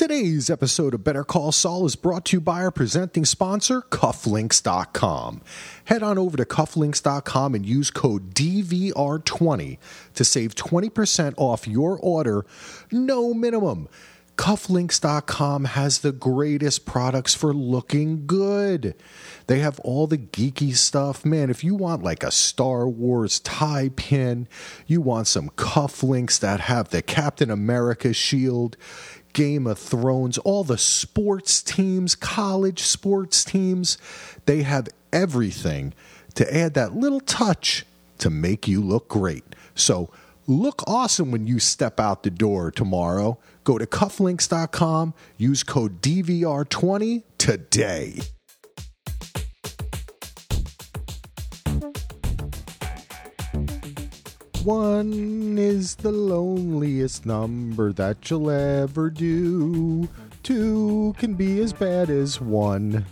Today's 0.00 0.48
episode 0.48 0.94
of 0.94 1.04
Better 1.04 1.24
Call 1.24 1.52
Saul 1.52 1.84
is 1.84 1.94
brought 1.94 2.24
to 2.24 2.38
you 2.38 2.40
by 2.40 2.62
our 2.62 2.70
presenting 2.70 3.26
sponsor, 3.26 3.82
Cufflinks.com. 3.82 5.42
Head 5.84 6.02
on 6.02 6.16
over 6.16 6.38
to 6.38 6.46
Cufflinks.com 6.46 7.54
and 7.54 7.66
use 7.66 7.90
code 7.90 8.34
DVR20 8.34 9.76
to 10.14 10.24
save 10.24 10.54
20% 10.54 11.34
off 11.36 11.68
your 11.68 11.98
order, 11.98 12.46
no 12.90 13.34
minimum. 13.34 13.90
Cufflinks.com 14.40 15.66
has 15.66 15.98
the 15.98 16.12
greatest 16.12 16.86
products 16.86 17.34
for 17.34 17.52
looking 17.52 18.26
good. 18.26 18.94
They 19.48 19.58
have 19.58 19.78
all 19.80 20.06
the 20.06 20.16
geeky 20.16 20.74
stuff. 20.74 21.26
Man, 21.26 21.50
if 21.50 21.62
you 21.62 21.74
want 21.74 22.02
like 22.02 22.24
a 22.24 22.30
Star 22.30 22.88
Wars 22.88 23.40
tie 23.40 23.90
pin, 23.94 24.48
you 24.86 25.02
want 25.02 25.26
some 25.26 25.50
cufflinks 25.50 26.40
that 26.40 26.60
have 26.60 26.88
the 26.88 27.02
Captain 27.02 27.50
America 27.50 28.14
shield, 28.14 28.78
Game 29.32 29.66
of 29.66 29.78
Thrones, 29.78 30.38
all 30.38 30.64
the 30.64 30.78
sports 30.78 31.62
teams, 31.62 32.14
college 32.14 32.82
sports 32.82 33.44
teams, 33.44 33.98
they 34.46 34.62
have 34.62 34.88
everything 35.12 35.94
to 36.34 36.54
add 36.54 36.74
that 36.74 36.94
little 36.94 37.20
touch 37.20 37.84
to 38.18 38.30
make 38.30 38.68
you 38.68 38.80
look 38.82 39.08
great. 39.08 39.44
So, 39.74 40.10
look 40.46 40.82
awesome 40.86 41.30
when 41.30 41.46
you 41.46 41.58
step 41.58 42.00
out 42.00 42.22
the 42.22 42.30
door 42.30 42.70
tomorrow. 42.70 43.38
Go 43.64 43.78
to 43.78 43.86
cufflinks.com, 43.86 45.14
use 45.36 45.62
code 45.62 46.00
DVR20 46.02 47.22
today. 47.38 48.20
One 54.64 55.56
is 55.56 55.94
the 55.94 56.12
loneliest 56.12 57.24
number 57.24 57.94
that 57.94 58.28
you'll 58.28 58.50
ever 58.50 59.08
do. 59.08 60.06
Two 60.42 61.14
can 61.16 61.32
be 61.32 61.60
as 61.60 61.72
bad 61.72 62.10
as 62.10 62.42
one. 62.42 63.06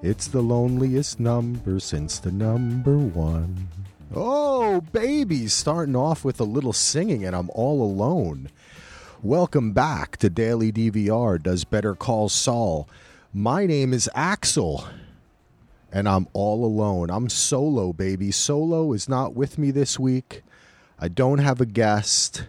It's 0.00 0.26
the 0.26 0.40
loneliest 0.40 1.20
number 1.20 1.80
since 1.80 2.18
the 2.18 2.32
number 2.32 2.96
one. 2.96 3.68
Oh, 4.14 4.80
baby, 4.80 5.48
starting 5.48 5.96
off 5.96 6.24
with 6.24 6.40
a 6.40 6.44
little 6.44 6.72
singing, 6.72 7.26
and 7.26 7.36
I'm 7.36 7.50
all 7.50 7.82
alone. 7.82 8.48
Welcome 9.22 9.72
back 9.72 10.16
to 10.16 10.30
Daily 10.30 10.72
DVR 10.72 11.42
Does 11.42 11.64
Better 11.64 11.94
Call 11.94 12.30
Saul. 12.30 12.88
My 13.34 13.66
name 13.66 13.92
is 13.92 14.08
Axel, 14.14 14.86
and 15.92 16.08
I'm 16.08 16.26
all 16.32 16.64
alone. 16.64 17.10
I'm 17.10 17.28
solo, 17.28 17.92
baby. 17.92 18.30
Solo 18.30 18.94
is 18.94 19.10
not 19.10 19.34
with 19.34 19.58
me 19.58 19.70
this 19.70 19.98
week. 19.98 20.42
I 20.98 21.08
don't 21.08 21.38
have 21.38 21.60
a 21.60 21.66
guest. 21.66 22.44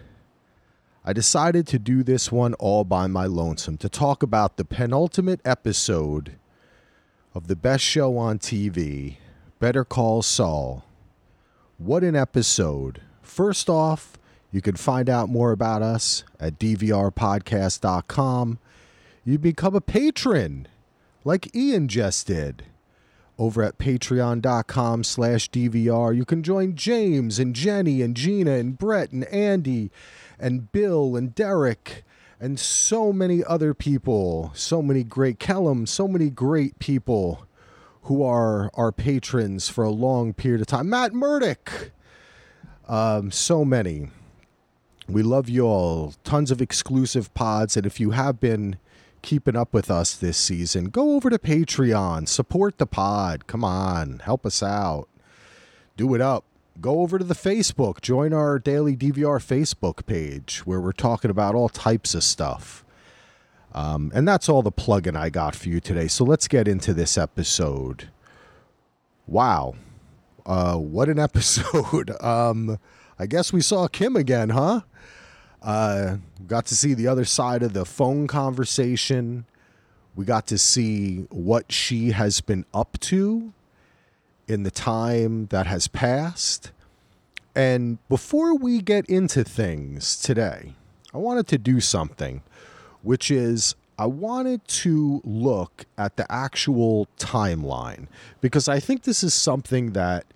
I 1.04 1.12
decided 1.12 1.66
to 1.68 1.78
do 1.78 2.02
this 2.02 2.32
one 2.32 2.54
all 2.54 2.84
by 2.84 3.06
my 3.06 3.26
lonesome 3.26 3.76
to 3.78 3.88
talk 3.88 4.22
about 4.22 4.56
the 4.56 4.64
penultimate 4.64 5.40
episode 5.44 6.36
of 7.34 7.48
the 7.48 7.56
best 7.56 7.84
show 7.84 8.16
on 8.16 8.38
TV, 8.38 9.16
Better 9.58 9.84
Call 9.84 10.22
Saul. 10.22 10.84
What 11.78 12.04
an 12.04 12.16
episode. 12.16 13.02
First 13.20 13.68
off, 13.68 14.16
you 14.52 14.62
can 14.62 14.76
find 14.76 15.10
out 15.10 15.28
more 15.28 15.52
about 15.52 15.82
us 15.82 16.24
at 16.40 16.58
dvrpodcast.com. 16.58 18.58
You 19.24 19.38
become 19.38 19.74
a 19.74 19.80
patron, 19.80 20.68
like 21.24 21.54
Ian 21.54 21.88
just 21.88 22.28
did 22.28 22.64
over 23.38 23.62
at 23.62 23.78
patreon.com 23.78 25.04
slash 25.04 25.50
DVR. 25.50 26.16
You 26.16 26.24
can 26.24 26.42
join 26.42 26.74
James 26.74 27.38
and 27.38 27.54
Jenny 27.54 28.02
and 28.02 28.16
Gina 28.16 28.52
and 28.52 28.78
Brett 28.78 29.12
and 29.12 29.24
Andy 29.26 29.90
and 30.38 30.70
Bill 30.72 31.16
and 31.16 31.34
Derek 31.34 32.04
and 32.40 32.58
so 32.58 33.12
many 33.12 33.42
other 33.44 33.74
people, 33.74 34.50
so 34.54 34.82
many 34.82 35.02
great 35.02 35.38
Kellum, 35.38 35.86
so 35.86 36.06
many 36.06 36.30
great 36.30 36.78
people 36.78 37.46
who 38.02 38.22
are 38.22 38.70
our 38.74 38.92
patrons 38.92 39.68
for 39.68 39.84
a 39.84 39.90
long 39.90 40.32
period 40.32 40.60
of 40.60 40.66
time. 40.66 40.88
Matt 40.88 41.12
Murdock, 41.12 41.90
um, 42.88 43.30
so 43.30 43.64
many. 43.64 44.10
We 45.08 45.22
love 45.22 45.48
you 45.48 45.66
all. 45.66 46.14
Tons 46.24 46.50
of 46.50 46.60
exclusive 46.60 47.32
pods. 47.34 47.76
And 47.76 47.86
if 47.86 47.98
you 47.98 48.10
have 48.10 48.38
been 48.38 48.76
keeping 49.26 49.56
up 49.56 49.74
with 49.74 49.90
us 49.90 50.14
this 50.14 50.38
season, 50.38 50.84
go 50.84 51.16
over 51.16 51.28
to 51.28 51.38
Patreon, 51.38 52.28
support 52.28 52.78
the 52.78 52.86
pod. 52.86 53.46
Come 53.48 53.64
on, 53.64 54.20
help 54.20 54.46
us 54.46 54.62
out. 54.62 55.08
Do 55.96 56.14
it 56.14 56.20
up. 56.20 56.44
Go 56.80 57.00
over 57.00 57.18
to 57.18 57.24
the 57.24 57.34
Facebook, 57.34 58.00
join 58.00 58.32
our 58.32 58.58
daily 58.58 58.96
DVR 58.96 59.40
Facebook 59.40 60.06
page 60.06 60.58
where 60.64 60.80
we're 60.80 60.92
talking 60.92 61.30
about 61.30 61.54
all 61.54 61.68
types 61.68 62.14
of 62.14 62.22
stuff. 62.22 62.84
Um, 63.74 64.12
and 64.14 64.28
that's 64.28 64.48
all 64.48 64.62
the 64.62 64.70
plugin 64.72 65.16
I 65.16 65.28
got 65.28 65.56
for 65.56 65.68
you 65.70 65.80
today. 65.80 66.06
So 66.06 66.24
let's 66.24 66.46
get 66.48 66.68
into 66.68 66.94
this 66.94 67.18
episode. 67.18 68.08
Wow. 69.26 69.74
Uh, 70.44 70.76
what 70.76 71.08
an 71.08 71.18
episode. 71.28 72.10
um, 72.22 72.78
I 73.18 73.26
guess 73.26 73.52
we 73.52 73.60
saw 73.60 73.88
Kim 73.88 74.14
again, 74.14 74.50
huh? 74.50 74.82
Uh, 75.66 76.18
got 76.46 76.64
to 76.66 76.76
see 76.76 76.94
the 76.94 77.08
other 77.08 77.24
side 77.24 77.64
of 77.64 77.72
the 77.72 77.84
phone 77.84 78.28
conversation. 78.28 79.44
We 80.14 80.24
got 80.24 80.46
to 80.46 80.58
see 80.58 81.26
what 81.30 81.72
she 81.72 82.12
has 82.12 82.40
been 82.40 82.64
up 82.72 82.98
to 83.00 83.52
in 84.46 84.62
the 84.62 84.70
time 84.70 85.46
that 85.46 85.66
has 85.66 85.88
passed. 85.88 86.70
And 87.56 87.98
before 88.08 88.54
we 88.54 88.80
get 88.80 89.06
into 89.06 89.42
things 89.42 90.16
today, 90.16 90.74
I 91.12 91.18
wanted 91.18 91.48
to 91.48 91.58
do 91.58 91.80
something, 91.80 92.42
which 93.02 93.28
is 93.28 93.74
I 93.98 94.06
wanted 94.06 94.66
to 94.68 95.20
look 95.24 95.84
at 95.98 96.16
the 96.16 96.30
actual 96.30 97.08
timeline 97.18 98.06
because 98.40 98.68
I 98.68 98.78
think 98.78 99.02
this 99.02 99.24
is 99.24 99.34
something 99.34 99.94
that 99.94 100.26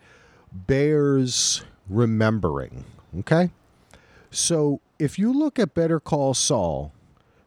bears 0.52 1.62
remembering. 1.88 2.84
Okay. 3.20 3.50
So 4.32 4.80
if 5.00 5.18
you 5.18 5.32
look 5.32 5.58
at 5.58 5.74
Better 5.74 5.98
Call 5.98 6.34
Saul, 6.34 6.92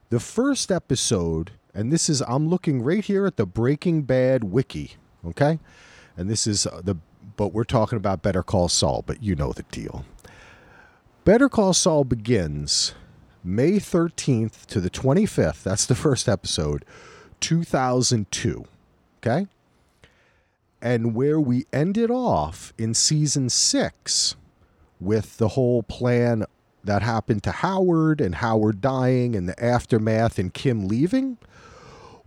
the 0.10 0.20
first 0.20 0.72
episode, 0.72 1.52
and 1.74 1.94
this 1.94 2.10
is, 2.10 2.22
I'm 2.22 2.50
looking 2.50 2.82
right 2.82 3.04
here 3.04 3.26
at 3.26 3.38
the 3.38 3.46
Breaking 3.46 4.02
Bad 4.02 4.44
wiki, 4.44 4.96
okay? 5.26 5.60
And 6.18 6.30
this 6.30 6.48
is 6.48 6.66
uh, 6.66 6.82
the, 6.84 6.96
but 7.38 7.54
we're 7.54 7.64
talking 7.64 7.98
about 7.98 8.24
Better 8.24 8.44
Call 8.44 8.70
Saul, 8.70 9.04
but 9.06 9.22
you 9.22 9.36
know 9.36 9.54
the 9.54 9.64
deal. 9.64 10.04
Better 11.26 11.48
Call 11.48 11.74
Saul 11.74 12.04
begins 12.04 12.96
May 13.44 13.74
13th 13.74 14.66
to 14.66 14.82
the 14.82 14.90
25th. 14.90 15.64
That's 15.64 15.86
the 15.86 15.96
first 15.96 16.28
episode, 16.28 16.84
2002, 17.40 18.66
okay? 19.20 19.48
And 20.82 21.16
where 21.16 21.40
we 21.40 21.66
ended 21.72 22.10
off 22.10 22.74
in 22.78 22.94
season 22.94 23.50
six 23.50 24.36
with 25.00 25.38
the 25.38 25.50
whole 25.50 25.84
plan 25.84 26.46
that 26.84 27.02
happened 27.02 27.44
to 27.44 27.52
Howard 27.52 28.20
and 28.20 28.36
Howard 28.36 28.82
dying 28.82 29.36
and 29.36 29.48
the 29.48 29.64
aftermath 29.64 30.38
and 30.38 30.54
Kim 30.54 30.88
leaving 30.88 31.38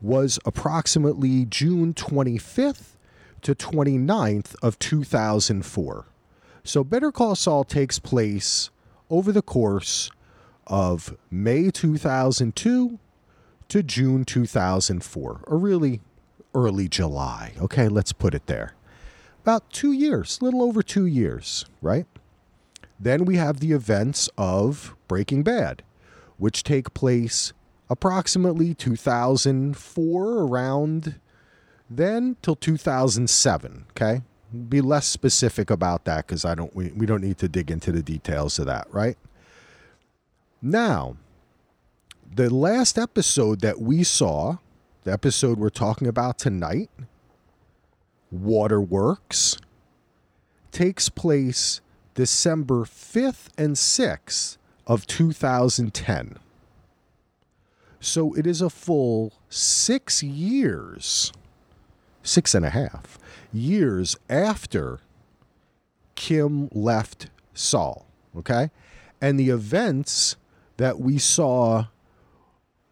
was 0.00 0.38
approximately 0.44 1.44
June 1.44 1.94
25th 1.94 2.96
to 3.42 3.54
29th 3.54 4.54
of 4.62 4.78
2004. 4.78 6.06
So 6.64 6.82
Better 6.84 7.12
Call 7.12 7.36
Saul 7.36 7.64
takes 7.64 7.98
place 7.98 8.70
over 9.08 9.30
the 9.30 9.42
course 9.42 10.10
of 10.66 11.16
May 11.30 11.70
2002 11.70 12.98
to 13.68 13.82
June 13.82 14.24
2004, 14.24 15.40
or 15.46 15.58
really 15.58 16.00
early 16.54 16.88
July. 16.88 17.52
Okay, 17.60 17.88
let's 17.88 18.12
put 18.12 18.34
it 18.34 18.46
there. 18.46 18.74
About 19.42 19.70
two 19.70 19.92
years, 19.92 20.38
a 20.40 20.44
little 20.44 20.62
over 20.62 20.82
two 20.82 21.06
years, 21.06 21.64
right? 21.80 22.06
Then 22.98 23.24
we 23.24 23.36
have 23.36 23.60
the 23.60 23.72
events 23.72 24.28
of 24.38 24.94
Breaking 25.08 25.42
Bad, 25.42 25.82
which 26.38 26.62
take 26.62 26.94
place 26.94 27.52
approximately 27.88 28.74
2004, 28.74 30.42
around 30.42 31.20
then 31.88 32.36
till 32.42 32.56
2007. 32.56 33.86
Okay, 33.90 34.22
be 34.68 34.80
less 34.80 35.06
specific 35.06 35.70
about 35.70 36.04
that 36.04 36.26
because 36.26 36.44
I 36.44 36.54
don't 36.54 36.74
we, 36.74 36.90
we 36.92 37.06
don't 37.06 37.22
need 37.22 37.38
to 37.38 37.48
dig 37.48 37.70
into 37.70 37.92
the 37.92 38.02
details 38.02 38.58
of 38.58 38.66
that, 38.66 38.86
right? 38.92 39.16
Now, 40.62 41.16
the 42.34 42.52
last 42.52 42.98
episode 42.98 43.60
that 43.60 43.80
we 43.80 44.02
saw, 44.02 44.56
the 45.04 45.12
episode 45.12 45.58
we're 45.58 45.68
talking 45.68 46.08
about 46.08 46.38
tonight, 46.38 46.90
Waterworks, 48.30 49.58
takes 50.72 51.08
place 51.08 51.80
December 52.16 52.84
5th 52.84 53.48
and 53.58 53.76
6th 53.76 54.56
of 54.86 55.06
2010. 55.06 56.38
So 58.00 58.32
it 58.32 58.46
is 58.46 58.62
a 58.62 58.70
full 58.70 59.34
six 59.50 60.22
years, 60.22 61.30
six 62.22 62.54
and 62.54 62.64
a 62.64 62.70
half 62.70 63.18
years 63.52 64.16
after 64.30 65.00
Kim 66.14 66.70
left 66.72 67.28
Saul. 67.52 68.06
Okay. 68.34 68.70
And 69.20 69.38
the 69.38 69.50
events 69.50 70.36
that 70.78 70.98
we 70.98 71.18
saw 71.18 71.86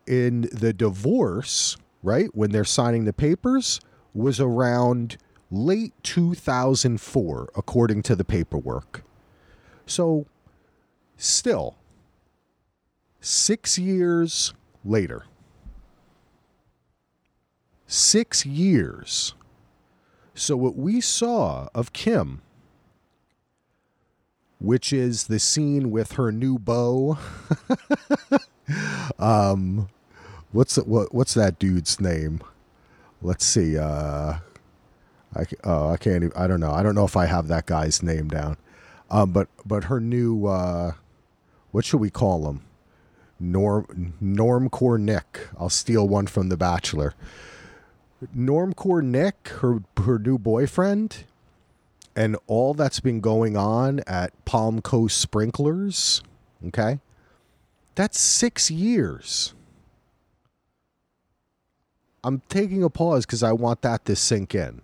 in 0.06 0.50
the 0.52 0.74
divorce, 0.74 1.78
right, 2.02 2.28
when 2.34 2.50
they're 2.50 2.62
signing 2.62 3.06
the 3.06 3.14
papers, 3.14 3.80
was 4.12 4.38
around 4.38 5.16
late 5.50 5.94
2004, 6.02 7.52
according 7.56 8.02
to 8.02 8.14
the 8.14 8.24
paperwork. 8.24 9.02
So, 9.86 10.26
still, 11.16 11.76
six 13.20 13.78
years 13.78 14.54
later, 14.84 15.24
six 17.86 18.44
years. 18.44 19.34
So, 20.34 20.56
what 20.56 20.76
we 20.76 21.00
saw 21.00 21.68
of 21.74 21.92
Kim, 21.92 22.42
which 24.58 24.92
is 24.92 25.26
the 25.26 25.38
scene 25.38 25.90
with 25.90 26.12
her 26.12 26.32
new 26.32 26.58
beau, 26.58 27.18
um, 29.18 29.88
what's 30.52 30.76
what, 30.76 31.14
what's 31.14 31.34
that 31.34 31.58
dude's 31.58 32.00
name? 32.00 32.40
Let's 33.22 33.44
see. 33.44 33.78
Uh, 33.78 34.38
I 35.36 35.44
oh, 35.64 35.90
I 35.90 35.96
can't. 35.96 36.24
Even, 36.24 36.32
I 36.36 36.46
don't 36.46 36.60
know. 36.60 36.72
I 36.72 36.82
don't 36.82 36.94
know 36.94 37.04
if 37.04 37.16
I 37.16 37.26
have 37.26 37.48
that 37.48 37.66
guy's 37.66 38.02
name 38.02 38.28
down. 38.28 38.56
Um, 39.10 39.32
but 39.32 39.48
but 39.64 39.84
her 39.84 40.00
new 40.00 40.46
uh, 40.46 40.92
what 41.70 41.84
should 41.84 42.00
we 42.00 42.10
call 42.10 42.48
him? 42.48 42.62
Norm 43.38 44.14
Normcore 44.22 44.98
Nick. 44.98 45.48
I'll 45.58 45.68
steal 45.68 46.06
one 46.08 46.26
from 46.26 46.48
The 46.48 46.56
Bachelor. 46.56 47.14
Normcore 48.36 49.02
Nick, 49.02 49.48
her 49.60 49.82
her 50.02 50.18
new 50.18 50.38
boyfriend, 50.38 51.24
and 52.16 52.36
all 52.46 52.74
that's 52.74 53.00
been 53.00 53.20
going 53.20 53.56
on 53.56 54.00
at 54.06 54.32
Palm 54.44 54.80
Coast 54.80 55.18
Sprinklers. 55.18 56.22
Okay, 56.68 57.00
that's 57.94 58.18
six 58.18 58.70
years. 58.70 59.54
I'm 62.22 62.40
taking 62.48 62.82
a 62.82 62.88
pause 62.88 63.26
because 63.26 63.42
I 63.42 63.52
want 63.52 63.82
that 63.82 64.06
to 64.06 64.16
sink 64.16 64.54
in. 64.54 64.80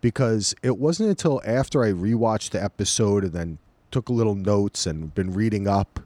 Because 0.00 0.54
it 0.62 0.78
wasn't 0.78 1.10
until 1.10 1.42
after 1.44 1.84
I 1.84 1.92
rewatched 1.92 2.50
the 2.50 2.62
episode 2.62 3.24
and 3.24 3.32
then 3.32 3.58
took 3.90 4.08
a 4.08 4.12
little 4.12 4.34
notes 4.34 4.86
and 4.86 5.14
been 5.14 5.32
reading 5.32 5.68
up 5.68 6.00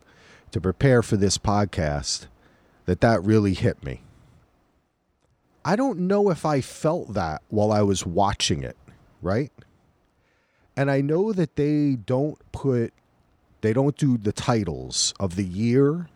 to 0.50 0.60
prepare 0.60 1.02
for 1.02 1.16
this 1.16 1.38
podcast 1.38 2.26
that 2.86 3.00
that 3.00 3.22
really 3.22 3.54
hit 3.54 3.82
me. 3.84 4.00
I 5.64 5.76
don't 5.76 6.00
know 6.00 6.30
if 6.30 6.44
I 6.44 6.60
felt 6.60 7.14
that 7.14 7.42
while 7.48 7.72
I 7.72 7.82
was 7.82 8.04
watching 8.04 8.62
it, 8.62 8.76
right? 9.22 9.50
And 10.76 10.90
I 10.90 11.00
know 11.00 11.32
that 11.32 11.56
they 11.56 11.94
don't 11.94 12.38
put, 12.52 12.92
they 13.62 13.72
don't 13.72 13.96
do 13.96 14.18
the 14.18 14.32
titles 14.32 15.14
of 15.18 15.36
the 15.36 15.44
year. 15.44 16.08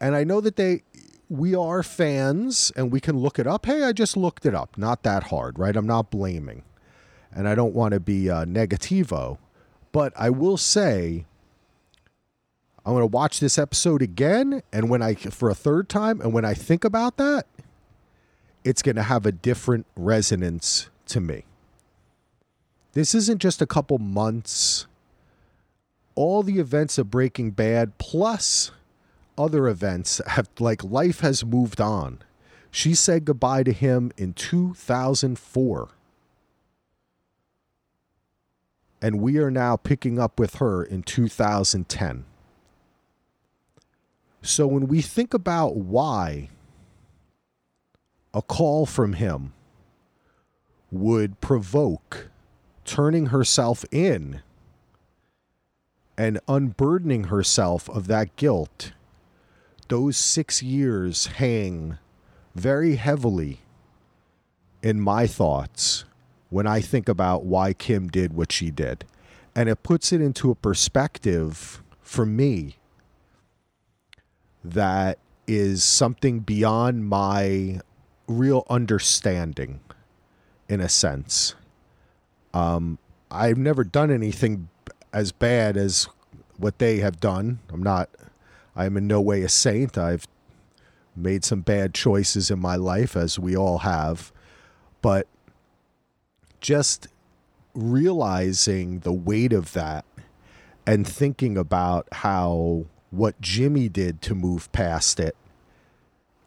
And 0.00 0.14
I 0.14 0.24
know 0.24 0.40
that 0.42 0.56
they, 0.56 0.82
we 1.28 1.54
are 1.54 1.82
fans 1.82 2.72
and 2.76 2.92
we 2.92 3.00
can 3.00 3.18
look 3.18 3.38
it 3.38 3.46
up. 3.46 3.66
Hey, 3.66 3.82
I 3.82 3.92
just 3.92 4.16
looked 4.16 4.46
it 4.46 4.54
up. 4.54 4.78
Not 4.78 5.02
that 5.02 5.24
hard, 5.24 5.58
right? 5.58 5.76
I'm 5.76 5.86
not 5.86 6.10
blaming. 6.10 6.62
And 7.32 7.48
I 7.48 7.54
don't 7.54 7.74
want 7.74 7.92
to 7.92 8.00
be 8.00 8.30
uh, 8.30 8.44
negativo. 8.44 9.38
But 9.92 10.12
I 10.16 10.30
will 10.30 10.56
say, 10.56 11.24
I'm 12.84 12.92
going 12.92 13.02
to 13.02 13.06
watch 13.06 13.40
this 13.40 13.58
episode 13.58 14.02
again, 14.02 14.62
and 14.72 14.88
when 14.88 15.02
I 15.02 15.14
for 15.14 15.50
a 15.50 15.54
third 15.54 15.88
time, 15.88 16.20
and 16.20 16.32
when 16.32 16.44
I 16.44 16.54
think 16.54 16.84
about 16.84 17.16
that, 17.16 17.46
it's 18.62 18.82
going 18.82 18.96
to 18.96 19.02
have 19.02 19.26
a 19.26 19.32
different 19.32 19.86
resonance 19.96 20.88
to 21.06 21.20
me. 21.20 21.44
This 22.92 23.14
isn't 23.14 23.40
just 23.40 23.60
a 23.60 23.66
couple 23.66 23.98
months. 23.98 24.86
All 26.14 26.42
the 26.42 26.58
events 26.58 26.96
of 26.96 27.10
Breaking 27.10 27.50
Bad 27.50 27.98
plus 27.98 28.70
other 29.38 29.68
events 29.68 30.20
have 30.26 30.48
like 30.58 30.82
life 30.84 31.20
has 31.20 31.44
moved 31.44 31.80
on. 31.80 32.20
She 32.70 32.94
said 32.94 33.24
goodbye 33.24 33.62
to 33.62 33.72
him 33.72 34.12
in 34.16 34.32
2004. 34.34 35.88
And 39.00 39.20
we 39.20 39.38
are 39.38 39.50
now 39.50 39.76
picking 39.76 40.18
up 40.18 40.38
with 40.38 40.56
her 40.56 40.82
in 40.82 41.02
2010. 41.02 42.24
So 44.42 44.66
when 44.66 44.86
we 44.86 45.02
think 45.02 45.34
about 45.34 45.76
why 45.76 46.50
a 48.32 48.42
call 48.42 48.86
from 48.86 49.14
him 49.14 49.52
would 50.90 51.40
provoke 51.40 52.30
turning 52.84 53.26
herself 53.26 53.84
in 53.90 54.42
and 56.16 56.38
unburdening 56.48 57.24
herself 57.24 57.88
of 57.90 58.06
that 58.06 58.36
guilt, 58.36 58.92
those 59.88 60.16
six 60.16 60.62
years 60.62 61.26
hang 61.26 61.98
very 62.54 62.96
heavily 62.96 63.60
in 64.82 65.00
my 65.00 65.26
thoughts 65.26 66.04
when 66.48 66.66
I 66.66 66.80
think 66.80 67.08
about 67.08 67.44
why 67.44 67.72
Kim 67.72 68.08
did 68.08 68.32
what 68.32 68.52
she 68.52 68.70
did. 68.70 69.04
And 69.54 69.68
it 69.68 69.82
puts 69.82 70.12
it 70.12 70.20
into 70.20 70.50
a 70.50 70.54
perspective 70.54 71.82
for 72.00 72.26
me 72.26 72.76
that 74.62 75.18
is 75.46 75.82
something 75.82 76.40
beyond 76.40 77.06
my 77.06 77.80
real 78.26 78.66
understanding 78.68 79.80
in 80.68 80.80
a 80.80 80.88
sense. 80.88 81.54
Um, 82.52 82.98
I've 83.30 83.58
never 83.58 83.84
done 83.84 84.10
anything 84.10 84.68
as 85.12 85.32
bad 85.32 85.76
as 85.76 86.08
what 86.56 86.78
they 86.78 86.98
have 86.98 87.20
done. 87.20 87.60
I'm 87.72 87.82
not, 87.82 88.10
I 88.76 88.84
am 88.84 88.96
in 88.96 89.06
no 89.06 89.20
way 89.20 89.42
a 89.42 89.48
saint. 89.48 89.96
I've 89.96 90.28
made 91.16 91.44
some 91.44 91.62
bad 91.62 91.94
choices 91.94 92.50
in 92.50 92.58
my 92.58 92.76
life, 92.76 93.16
as 93.16 93.38
we 93.38 93.56
all 93.56 93.78
have. 93.78 94.32
But 95.00 95.26
just 96.60 97.08
realizing 97.74 99.00
the 99.00 99.12
weight 99.12 99.52
of 99.52 99.72
that 99.72 100.04
and 100.86 101.06
thinking 101.06 101.56
about 101.56 102.06
how 102.12 102.86
what 103.10 103.40
Jimmy 103.40 103.88
did 103.88 104.20
to 104.22 104.34
move 104.34 104.70
past 104.72 105.18
it 105.20 105.36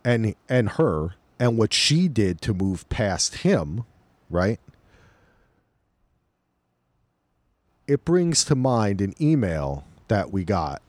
and 0.04 0.36
and 0.48 0.70
her 0.72 1.16
and 1.40 1.58
what 1.58 1.74
she 1.74 2.08
did 2.08 2.42
to 2.42 2.54
move 2.54 2.88
past 2.90 3.38
him, 3.38 3.86
right? 4.30 4.60
It 7.88 8.06
brings 8.06 8.44
to 8.46 8.56
mind 8.56 9.02
an 9.02 9.14
email 9.22 9.86
that 10.10 10.32
we 10.32 10.44
got 10.44 10.82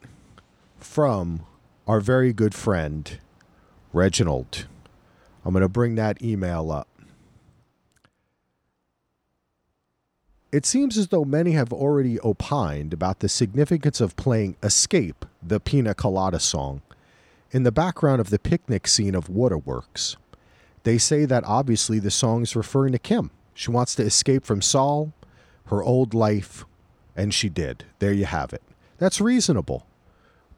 from 0.85 1.45
our 1.87 2.01
very 2.01 2.33
good 2.33 2.55
friend 2.55 3.19
Reginald. 3.93 4.67
I'm 5.45 5.53
going 5.53 5.63
to 5.63 5.69
bring 5.69 5.95
that 5.97 6.23
email 6.23 6.71
up. 6.71 6.89
It 10.53 10.67
seems 10.67 10.99
as 10.99 11.09
though 11.09 11.25
many 11.25 11.53
have 11.53 11.73
already 11.73 12.19
opined 12.21 12.93
about 12.93 13.21
the 13.21 13.29
significance 13.29 14.01
of 14.01 14.17
playing 14.17 14.57
Escape, 14.63 15.25
the 15.43 15.61
Pina 15.61 15.95
Colada 15.95 16.41
song, 16.41 16.83
in 17.53 17.63
the 17.63 17.73
background 17.73 18.21
of 18.21 18.31
the 18.31 18.39
picnic 18.39 18.89
scene 18.89 19.15
of 19.15 19.29
Waterworks. 19.29 20.17
They 20.83 20.99
say 20.99 21.25
that 21.25 21.45
obviously 21.45 21.99
the 21.99 22.11
song 22.11 22.43
is 22.43 22.57
referring 22.57 22.93
to 22.93 22.99
Kim. 22.99 23.31
She 23.55 23.71
wants 23.71 23.95
to 23.97 24.03
escape 24.03 24.45
from 24.45 24.63
Saul, 24.63 25.13
her 25.67 25.83
old 25.83 26.15
life, 26.15 26.65
and 27.15 27.33
she 27.33 27.49
did. 27.49 27.85
There 27.99 28.13
you 28.13 28.25
have 28.25 28.53
it. 28.53 28.63
That's 28.99 29.21
reasonable. 29.21 29.87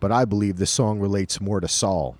But 0.02 0.10
I 0.10 0.24
believe 0.24 0.56
the 0.56 0.66
song 0.66 0.98
relates 0.98 1.40
more 1.40 1.60
to 1.60 1.68
Saul. 1.68 2.16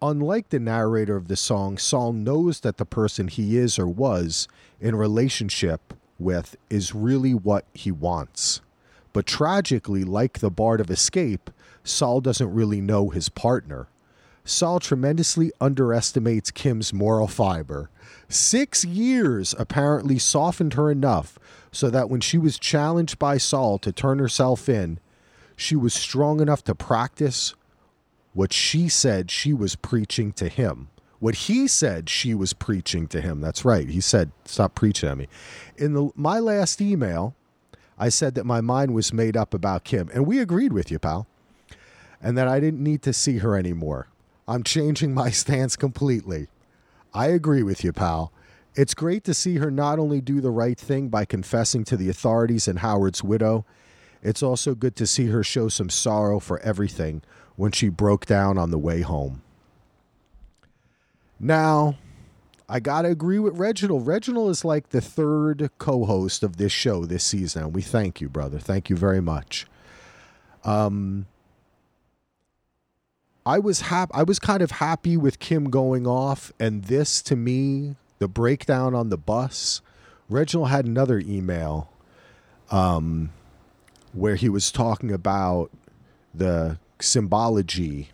Unlike 0.00 0.48
the 0.48 0.58
narrator 0.58 1.16
of 1.16 1.28
the 1.28 1.36
song, 1.36 1.76
Saul 1.76 2.14
knows 2.14 2.60
that 2.60 2.78
the 2.78 2.86
person 2.86 3.28
he 3.28 3.58
is 3.58 3.78
or 3.78 3.86
was 3.86 4.48
in 4.80 4.96
relationship 4.96 5.92
with 6.18 6.56
is 6.70 6.94
really 6.94 7.34
what 7.34 7.66
he 7.74 7.90
wants. 7.90 8.62
But 9.12 9.26
tragically, 9.26 10.02
like 10.02 10.38
the 10.38 10.50
Bard 10.50 10.80
of 10.80 10.90
Escape, 10.90 11.50
Saul 11.84 12.22
doesn't 12.22 12.54
really 12.54 12.80
know 12.80 13.10
his 13.10 13.28
partner. 13.28 13.88
Saul 14.46 14.80
tremendously 14.80 15.52
underestimates 15.60 16.50
Kim's 16.50 16.94
moral 16.94 17.28
fiber. 17.28 17.90
Six 18.30 18.82
years 18.86 19.54
apparently 19.58 20.18
softened 20.18 20.72
her 20.72 20.90
enough 20.90 21.38
so 21.70 21.90
that 21.90 22.08
when 22.08 22.22
she 22.22 22.38
was 22.38 22.58
challenged 22.58 23.18
by 23.18 23.36
Saul 23.36 23.78
to 23.80 23.92
turn 23.92 24.20
herself 24.20 24.70
in, 24.70 24.98
she 25.60 25.76
was 25.76 25.94
strong 25.94 26.40
enough 26.40 26.64
to 26.64 26.74
practice 26.74 27.54
what 28.32 28.52
she 28.52 28.88
said 28.88 29.30
she 29.30 29.52
was 29.52 29.76
preaching 29.76 30.32
to 30.32 30.48
him 30.48 30.88
what 31.20 31.34
he 31.34 31.68
said 31.68 32.08
she 32.08 32.34
was 32.34 32.54
preaching 32.54 33.06
to 33.06 33.20
him. 33.20 33.40
That's 33.40 33.64
right. 33.64 33.88
He 33.88 34.00
said, 34.00 34.32
"Stop 34.46 34.74
preaching 34.74 35.08
at 35.08 35.18
me." 35.18 35.28
In 35.76 35.92
the, 35.92 36.10
my 36.16 36.40
last 36.40 36.80
email, 36.80 37.36
I 37.98 38.08
said 38.08 38.34
that 38.34 38.46
my 38.46 38.62
mind 38.62 38.94
was 38.94 39.12
made 39.12 39.36
up 39.36 39.54
about 39.54 39.84
Kim, 39.84 40.08
and 40.12 40.26
we 40.26 40.40
agreed 40.40 40.72
with 40.72 40.90
you, 40.90 40.98
pal, 40.98 41.26
and 42.22 42.36
that 42.36 42.48
I 42.48 42.58
didn't 42.58 42.82
need 42.82 43.02
to 43.02 43.12
see 43.12 43.38
her 43.38 43.54
anymore. 43.54 44.08
I'm 44.48 44.62
changing 44.64 45.14
my 45.14 45.30
stance 45.42 45.76
completely. 45.76 46.48
I 47.12 47.26
agree 47.26 47.62
with 47.62 47.84
you, 47.84 47.92
pal. 47.92 48.32
It's 48.74 48.94
great 48.94 49.24
to 49.24 49.34
see 49.34 49.56
her 49.56 49.70
not 49.70 49.98
only 49.98 50.20
do 50.20 50.40
the 50.40 50.50
right 50.50 50.78
thing 50.78 51.08
by 51.08 51.24
confessing 51.26 51.84
to 51.84 51.96
the 51.96 52.08
authorities 52.08 52.66
and 52.66 52.78
Howard's 52.78 53.22
widow, 53.22 53.66
it's 54.22 54.42
also 54.42 54.74
good 54.74 54.96
to 54.96 55.06
see 55.06 55.26
her 55.26 55.42
show 55.42 55.68
some 55.68 55.90
sorrow 55.90 56.40
for 56.40 56.58
everything 56.60 57.22
when 57.56 57.72
she 57.72 57.88
broke 57.88 58.26
down 58.26 58.58
on 58.58 58.70
the 58.70 58.78
way 58.78 59.00
home. 59.00 59.42
Now, 61.38 61.96
I 62.68 62.80
got 62.80 63.02
to 63.02 63.08
agree 63.08 63.38
with 63.38 63.58
Reginald. 63.58 64.06
Reginald 64.06 64.50
is 64.50 64.64
like 64.64 64.90
the 64.90 65.00
third 65.00 65.70
co 65.78 66.04
host 66.04 66.42
of 66.42 66.56
this 66.56 66.72
show 66.72 67.04
this 67.04 67.24
season. 67.24 67.72
We 67.72 67.82
thank 67.82 68.20
you, 68.20 68.28
brother. 68.28 68.58
Thank 68.58 68.90
you 68.90 68.96
very 68.96 69.20
much. 69.20 69.66
Um, 70.64 71.26
I 73.46 73.58
was 73.58 73.82
hap- 73.82 74.14
I 74.14 74.22
was 74.22 74.38
kind 74.38 74.62
of 74.62 74.72
happy 74.72 75.16
with 75.16 75.38
Kim 75.38 75.70
going 75.70 76.06
off, 76.06 76.52
and 76.60 76.84
this 76.84 77.22
to 77.22 77.36
me, 77.36 77.96
the 78.18 78.28
breakdown 78.28 78.94
on 78.94 79.08
the 79.08 79.18
bus. 79.18 79.80
Reginald 80.28 80.68
had 80.68 80.84
another 80.84 81.18
email 81.18 81.90
um, 82.70 83.32
where 84.12 84.36
he 84.36 84.48
was 84.48 84.72
talking 84.72 85.12
about 85.12 85.70
the 86.34 86.78
symbology 87.00 88.08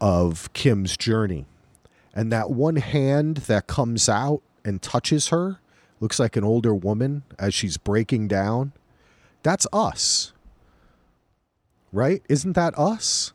of 0.00 0.52
Kim's 0.52 0.96
journey. 0.96 1.46
And 2.14 2.32
that 2.32 2.50
one 2.50 2.76
hand 2.76 3.38
that 3.38 3.66
comes 3.66 4.08
out 4.08 4.42
and 4.64 4.82
touches 4.82 5.28
her 5.28 5.58
looks 6.00 6.18
like 6.18 6.36
an 6.36 6.44
older 6.44 6.74
woman 6.74 7.22
as 7.38 7.54
she's 7.54 7.76
breaking 7.76 8.28
down. 8.28 8.72
That's 9.42 9.66
us. 9.72 10.32
Right? 11.92 12.22
Isn't 12.28 12.54
that 12.54 12.76
us? 12.78 13.32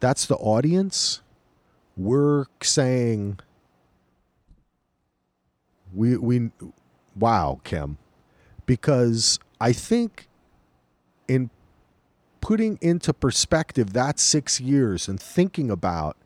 That's 0.00 0.26
the 0.26 0.36
audience. 0.36 1.22
We're 1.96 2.46
saying 2.62 3.38
we 5.94 6.16
we 6.16 6.50
wow, 7.16 7.60
Kim. 7.64 7.98
Because 8.66 9.38
I 9.64 9.72
think 9.72 10.28
in 11.26 11.48
putting 12.42 12.78
into 12.82 13.14
perspective 13.14 13.94
that 13.94 14.20
6 14.20 14.60
years 14.60 15.08
and 15.08 15.18
thinking 15.18 15.70
about 15.70 16.18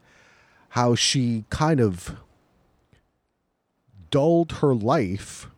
how 0.70 0.96
she 0.96 1.44
kind 1.48 1.78
of 1.78 2.16
dulled 4.10 4.52
her 4.60 4.74
life 4.74 5.48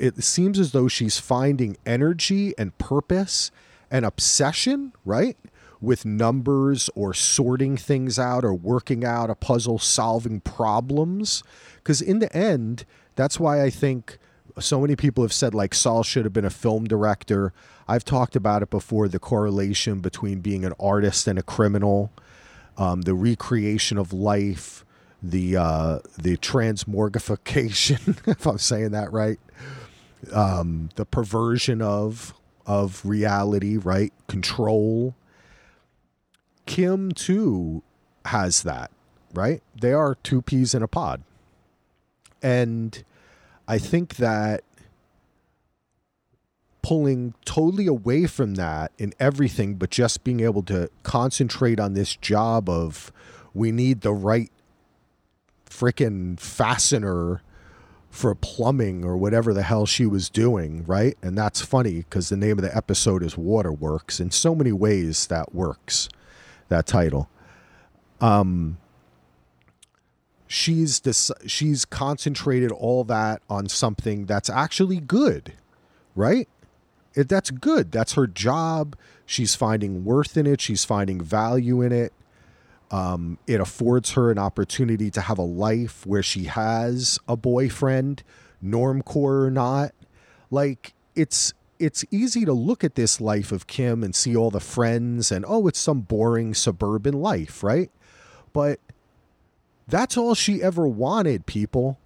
it 0.00 0.24
seems 0.24 0.58
as 0.58 0.72
though 0.72 0.88
she's 0.88 1.18
finding 1.18 1.76
energy 1.84 2.54
and 2.58 2.76
purpose 2.78 3.50
and 3.90 4.04
obsession, 4.04 4.92
right? 5.04 5.36
With 5.80 6.04
numbers 6.04 6.90
or 6.94 7.14
sorting 7.14 7.76
things 7.76 8.18
out 8.18 8.44
or 8.44 8.54
working 8.54 9.04
out 9.04 9.30
a 9.30 9.34
puzzle, 9.34 9.78
solving 9.78 10.40
problems. 10.40 11.42
Because 11.76 12.00
in 12.00 12.18
the 12.18 12.34
end, 12.34 12.84
that's 13.14 13.38
why 13.38 13.62
I 13.62 13.70
think 13.70 14.18
so 14.58 14.80
many 14.80 14.96
people 14.96 15.24
have 15.24 15.32
said 15.32 15.54
like 15.54 15.74
Saul 15.74 16.02
should 16.02 16.24
have 16.24 16.32
been 16.32 16.44
a 16.44 16.50
film 16.50 16.84
director. 16.84 17.52
I've 17.88 18.04
talked 18.04 18.36
about 18.36 18.62
it 18.62 18.70
before 18.70 19.08
the 19.08 19.18
correlation 19.18 20.00
between 20.00 20.40
being 20.40 20.64
an 20.64 20.74
artist 20.78 21.26
and 21.26 21.38
a 21.38 21.42
criminal, 21.42 22.12
um, 22.76 23.02
the 23.02 23.14
recreation 23.14 23.98
of 23.98 24.12
life, 24.12 24.84
the 25.22 25.56
uh, 25.56 25.98
the 26.18 26.36
transmorgification, 26.36 28.16
if 28.26 28.46
I'm 28.46 28.58
saying 28.58 28.92
that 28.92 29.12
right, 29.12 29.38
um, 30.32 30.90
the 30.96 31.04
perversion 31.04 31.82
of 31.82 32.34
of 32.66 33.04
reality, 33.04 33.76
right? 33.76 34.12
Control. 34.28 35.14
Kim 36.66 37.10
too 37.10 37.82
has 38.26 38.62
that, 38.62 38.90
right? 39.34 39.62
They 39.80 39.92
are 39.92 40.14
two 40.14 40.40
peas 40.40 40.74
in 40.74 40.82
a 40.82 40.88
pod. 40.88 41.22
And 42.42 43.02
I 43.70 43.78
think 43.78 44.16
that 44.16 44.64
pulling 46.82 47.34
totally 47.44 47.86
away 47.86 48.26
from 48.26 48.56
that 48.56 48.90
in 48.98 49.14
everything, 49.20 49.76
but 49.76 49.90
just 49.90 50.24
being 50.24 50.40
able 50.40 50.64
to 50.64 50.90
concentrate 51.04 51.78
on 51.78 51.94
this 51.94 52.16
job 52.16 52.68
of 52.68 53.12
we 53.54 53.70
need 53.70 54.00
the 54.00 54.12
right 54.12 54.50
freaking 55.68 56.40
fastener 56.40 57.42
for 58.10 58.34
plumbing 58.34 59.04
or 59.04 59.16
whatever 59.16 59.54
the 59.54 59.62
hell 59.62 59.86
she 59.86 60.04
was 60.04 60.28
doing, 60.28 60.84
right? 60.84 61.16
And 61.22 61.38
that's 61.38 61.60
funny 61.60 61.98
because 61.98 62.28
the 62.28 62.36
name 62.36 62.58
of 62.58 62.62
the 62.62 62.76
episode 62.76 63.22
is 63.22 63.38
Waterworks. 63.38 64.18
In 64.18 64.32
so 64.32 64.52
many 64.52 64.72
ways, 64.72 65.28
that 65.28 65.54
works, 65.54 66.08
that 66.70 66.86
title. 66.88 67.30
Um, 68.20 68.78
she's 70.50 70.98
dis- 70.98 71.30
she's 71.46 71.84
concentrated 71.84 72.72
all 72.72 73.04
that 73.04 73.40
on 73.48 73.68
something 73.68 74.26
that's 74.26 74.50
actually 74.50 74.98
good, 74.98 75.52
right? 76.16 76.48
It, 77.14 77.28
that's 77.28 77.52
good. 77.52 77.92
That's 77.92 78.14
her 78.14 78.26
job. 78.26 78.96
She's 79.24 79.54
finding 79.54 80.04
worth 80.04 80.36
in 80.36 80.48
it. 80.48 80.60
She's 80.60 80.84
finding 80.84 81.20
value 81.20 81.82
in 81.82 81.92
it. 81.92 82.12
Um, 82.90 83.38
it 83.46 83.60
affords 83.60 84.12
her 84.12 84.32
an 84.32 84.38
opportunity 84.38 85.08
to 85.12 85.20
have 85.20 85.38
a 85.38 85.42
life 85.42 86.04
where 86.04 86.22
she 86.22 86.44
has 86.44 87.20
a 87.28 87.36
boyfriend, 87.36 88.24
normcore 88.62 89.44
or 89.44 89.50
not. 89.52 89.92
Like 90.50 90.94
it's 91.14 91.54
it's 91.78 92.04
easy 92.10 92.44
to 92.44 92.52
look 92.52 92.82
at 92.82 92.96
this 92.96 93.20
life 93.20 93.52
of 93.52 93.68
Kim 93.68 94.02
and 94.02 94.16
see 94.16 94.34
all 94.34 94.50
the 94.50 94.58
friends 94.58 95.30
and 95.30 95.44
oh, 95.46 95.68
it's 95.68 95.78
some 95.78 96.00
boring 96.00 96.54
suburban 96.54 97.14
life, 97.14 97.62
right? 97.62 97.92
But 98.52 98.80
that's 99.90 100.16
all 100.16 100.34
she 100.34 100.62
ever 100.62 100.86
wanted, 100.86 101.46
people. 101.46 101.98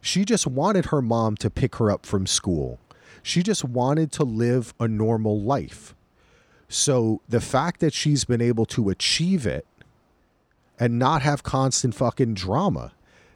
She 0.00 0.24
just 0.24 0.46
wanted 0.46 0.86
her 0.86 1.00
mom 1.00 1.36
to 1.36 1.50
pick 1.50 1.76
her 1.76 1.90
up 1.90 2.04
from 2.04 2.26
school. 2.26 2.78
She 3.22 3.42
just 3.42 3.64
wanted 3.64 4.10
to 4.12 4.24
live 4.24 4.74
a 4.80 4.88
normal 4.88 5.40
life. 5.40 5.94
So 6.68 7.20
the 7.28 7.40
fact 7.40 7.80
that 7.80 7.92
she's 7.92 8.24
been 8.24 8.40
able 8.40 8.66
to 8.66 8.88
achieve 8.88 9.46
it 9.46 9.66
and 10.80 10.98
not 10.98 11.22
have 11.22 11.42
constant 11.42 11.94
fucking 11.94 12.34
drama, 12.34 12.92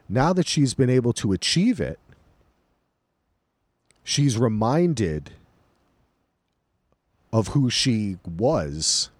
now 0.08 0.32
that 0.32 0.48
she's 0.48 0.74
been 0.74 0.90
able 0.90 1.12
to 1.14 1.32
achieve 1.32 1.80
it, 1.80 1.98
she's 4.02 4.38
reminded 4.38 5.30
of 7.32 7.48
who 7.48 7.68
she 7.68 8.16
was 8.26 9.10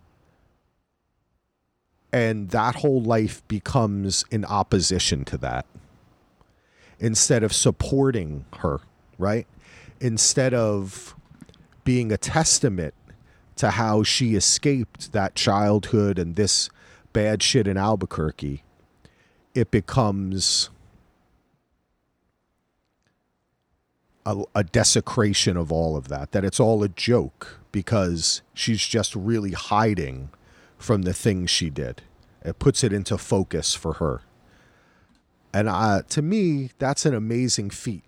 and 2.12 2.50
that 2.50 2.76
whole 2.76 3.02
life 3.02 3.46
becomes 3.48 4.24
in 4.30 4.44
opposition 4.44 5.24
to 5.24 5.36
that 5.38 5.66
instead 6.98 7.42
of 7.42 7.52
supporting 7.52 8.44
her, 8.58 8.80
right? 9.18 9.46
Instead 10.00 10.54
of 10.54 11.14
being 11.84 12.10
a 12.10 12.16
testament 12.16 12.94
to 13.56 13.70
how 13.70 14.02
she 14.02 14.34
escaped 14.34 15.12
that 15.12 15.34
childhood 15.34 16.18
and 16.18 16.36
this 16.36 16.68
bad 17.12 17.42
shit 17.42 17.66
in 17.66 17.76
Albuquerque, 17.76 18.62
it 19.54 19.70
becomes 19.70 20.70
a, 24.26 24.42
a, 24.54 24.64
desecration 24.64 25.56
of 25.56 25.72
all 25.72 25.96
of 25.96 26.08
that, 26.08 26.32
that 26.32 26.44
it's 26.44 26.60
all 26.60 26.82
a 26.82 26.88
joke 26.88 27.60
because 27.72 28.42
she's 28.52 28.84
just 28.84 29.14
really 29.14 29.52
hiding 29.52 30.28
from 30.78 31.02
the 31.02 31.14
things 31.14 31.50
she 31.50 31.70
did. 31.70 32.02
It 32.44 32.58
puts 32.58 32.84
it 32.84 32.92
into 32.92 33.18
focus 33.18 33.74
for 33.74 33.94
her. 33.94 34.22
And 35.52 35.68
uh, 35.68 36.02
to 36.10 36.22
me, 36.22 36.70
that's 36.78 37.06
an 37.06 37.14
amazing 37.14 37.70
feat. 37.70 38.04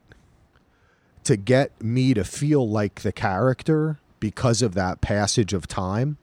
To 1.24 1.36
get 1.36 1.82
me 1.82 2.14
to 2.14 2.24
feel 2.24 2.68
like 2.68 3.02
the 3.02 3.12
character 3.12 3.98
because 4.20 4.62
of 4.62 4.74
that 4.74 5.00
passage 5.00 5.52
of 5.52 5.66
time 5.66 6.18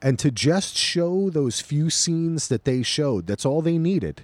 and 0.00 0.18
to 0.18 0.30
just 0.30 0.76
show 0.76 1.30
those 1.30 1.60
few 1.60 1.88
scenes 1.88 2.48
that 2.48 2.64
they 2.64 2.82
showed. 2.82 3.26
That's 3.26 3.46
all 3.46 3.62
they 3.62 3.78
needed. 3.78 4.22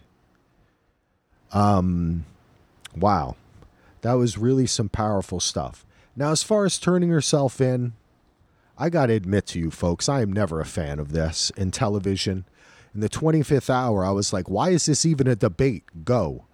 Um, 1.53 2.25
wow. 2.97 3.37
That 4.03 4.15
was 4.15 4.39
really 4.39 4.67
some 4.67 4.89
powerful 4.89 5.41
stuff. 5.41 5.85
Now, 6.17 6.33
as 6.33 6.43
far 6.43 6.65
as 6.65 6.79
turning 6.79 7.11
herself 7.11 7.61
in, 7.61 7.93
I 8.79 8.91
got 8.91 9.07
to 9.07 9.15
admit 9.15 9.47
to 9.47 9.59
you 9.59 9.71
folks, 9.73 10.09
I 10.09 10.23
am 10.23 10.33
never 10.33 10.61
a 10.61 10.65
fan 10.65 11.01
of 11.01 11.13
this 11.13 11.51
in 11.57 11.73
television. 11.73 12.45
In 12.95 13.01
the 13.01 13.09
25th 13.09 13.69
hour, 13.69 14.05
I 14.05 14.11
was 14.11 14.33
like, 14.33 14.49
why 14.49 14.71
is 14.71 14.87
this 14.87 15.05
even 15.05 15.27
a 15.27 15.35
debate? 15.35 15.85
Go. 16.05 16.45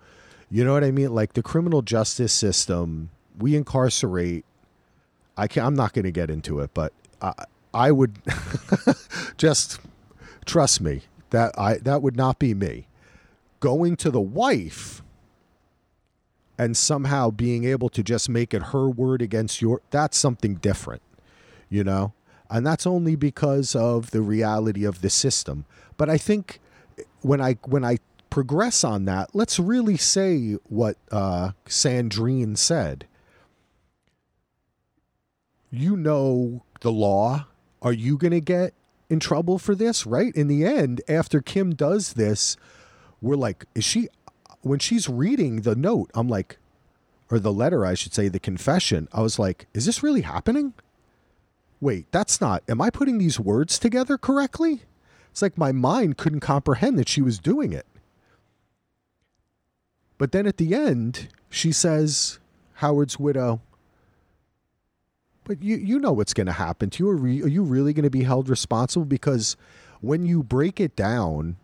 You 0.50 0.64
know 0.64 0.72
what 0.72 0.84
I 0.84 0.90
mean? 0.90 1.14
Like 1.14 1.34
the 1.34 1.42
criminal 1.42 1.82
justice 1.82 2.32
system, 2.32 3.10
we 3.38 3.54
incarcerate. 3.54 4.44
I 5.36 5.48
can 5.48 5.64
I'm 5.64 5.74
not 5.74 5.92
going 5.92 6.04
to 6.04 6.12
get 6.12 6.30
into 6.30 6.60
it, 6.60 6.70
but 6.72 6.92
I, 7.20 7.32
I 7.74 7.92
would 7.92 8.18
just 9.36 9.80
trust 10.46 10.80
me 10.80 11.02
that 11.30 11.58
I 11.58 11.78
that 11.78 12.02
would 12.02 12.16
not 12.16 12.38
be 12.38 12.54
me. 12.54 12.86
Going 13.60 13.96
to 13.96 14.10
the 14.10 14.20
wife 14.20 15.02
and 16.56 16.76
somehow 16.76 17.30
being 17.30 17.64
able 17.64 17.88
to 17.90 18.02
just 18.02 18.28
make 18.28 18.54
it 18.54 18.62
her 18.62 18.88
word 18.88 19.20
against 19.20 19.60
your 19.60 19.82
that's 19.90 20.16
something 20.16 20.54
different 20.56 21.02
you 21.74 21.82
know? 21.82 22.12
And 22.48 22.64
that's 22.64 22.86
only 22.86 23.16
because 23.16 23.74
of 23.74 24.12
the 24.12 24.22
reality 24.22 24.84
of 24.84 25.00
the 25.00 25.10
system. 25.10 25.64
But 25.96 26.08
i 26.08 26.16
think 26.16 26.60
when 27.22 27.40
i 27.40 27.56
when 27.66 27.84
i 27.84 27.98
progress 28.30 28.84
on 28.84 29.04
that 29.06 29.34
let's 29.34 29.58
really 29.58 29.96
say 29.96 30.56
what 30.68 30.96
uh, 31.10 31.50
sandrine 31.66 32.56
said. 32.56 33.06
You 35.70 35.96
know 35.96 36.62
the 36.80 36.92
law. 36.92 37.46
Are 37.82 37.92
you 37.92 38.16
going 38.16 38.32
to 38.32 38.40
get 38.40 38.72
in 39.10 39.20
trouble 39.20 39.58
for 39.58 39.74
this, 39.74 40.06
right? 40.06 40.34
In 40.34 40.46
the 40.48 40.64
end, 40.64 41.02
after 41.08 41.40
Kim 41.40 41.74
does 41.74 42.14
this, 42.14 42.56
we're 43.20 43.36
like, 43.36 43.66
is 43.74 43.84
she, 43.84 44.08
when 44.62 44.78
she's 44.78 45.08
reading 45.08 45.62
the 45.62 45.74
note, 45.74 46.10
I'm 46.14 46.28
like, 46.28 46.58
or 47.30 47.38
the 47.38 47.52
letter, 47.52 47.84
I 47.84 47.94
should 47.94 48.14
say, 48.14 48.28
the 48.28 48.38
confession, 48.38 49.08
I 49.12 49.20
was 49.20 49.38
like, 49.38 49.66
is 49.74 49.86
this 49.86 50.02
really 50.02 50.22
happening? 50.22 50.74
Wait, 51.84 52.10
that's 52.12 52.40
not, 52.40 52.62
am 52.66 52.80
I 52.80 52.88
putting 52.88 53.18
these 53.18 53.38
words 53.38 53.78
together 53.78 54.16
correctly? 54.16 54.80
It's 55.30 55.42
like 55.42 55.58
my 55.58 55.70
mind 55.70 56.16
couldn't 56.16 56.40
comprehend 56.40 56.98
that 56.98 57.10
she 57.10 57.20
was 57.20 57.38
doing 57.38 57.74
it. 57.74 57.84
But 60.16 60.32
then 60.32 60.46
at 60.46 60.56
the 60.56 60.74
end, 60.74 61.28
she 61.50 61.72
says, 61.72 62.38
Howard's 62.76 63.18
widow, 63.18 63.60
but 65.44 65.62
you 65.62 65.76
you 65.76 65.98
know 65.98 66.12
what's 66.12 66.32
going 66.32 66.46
to 66.46 66.52
happen 66.52 66.88
to 66.88 67.04
you. 67.04 67.10
Are, 67.10 67.16
re- 67.16 67.42
are 67.42 67.48
you 67.48 67.62
really 67.62 67.92
going 67.92 68.04
to 68.04 68.08
be 68.08 68.22
held 68.22 68.48
responsible? 68.48 69.04
Because 69.04 69.54
when 70.00 70.24
you 70.24 70.42
break 70.42 70.80
it 70.80 70.96
down, 70.96 71.56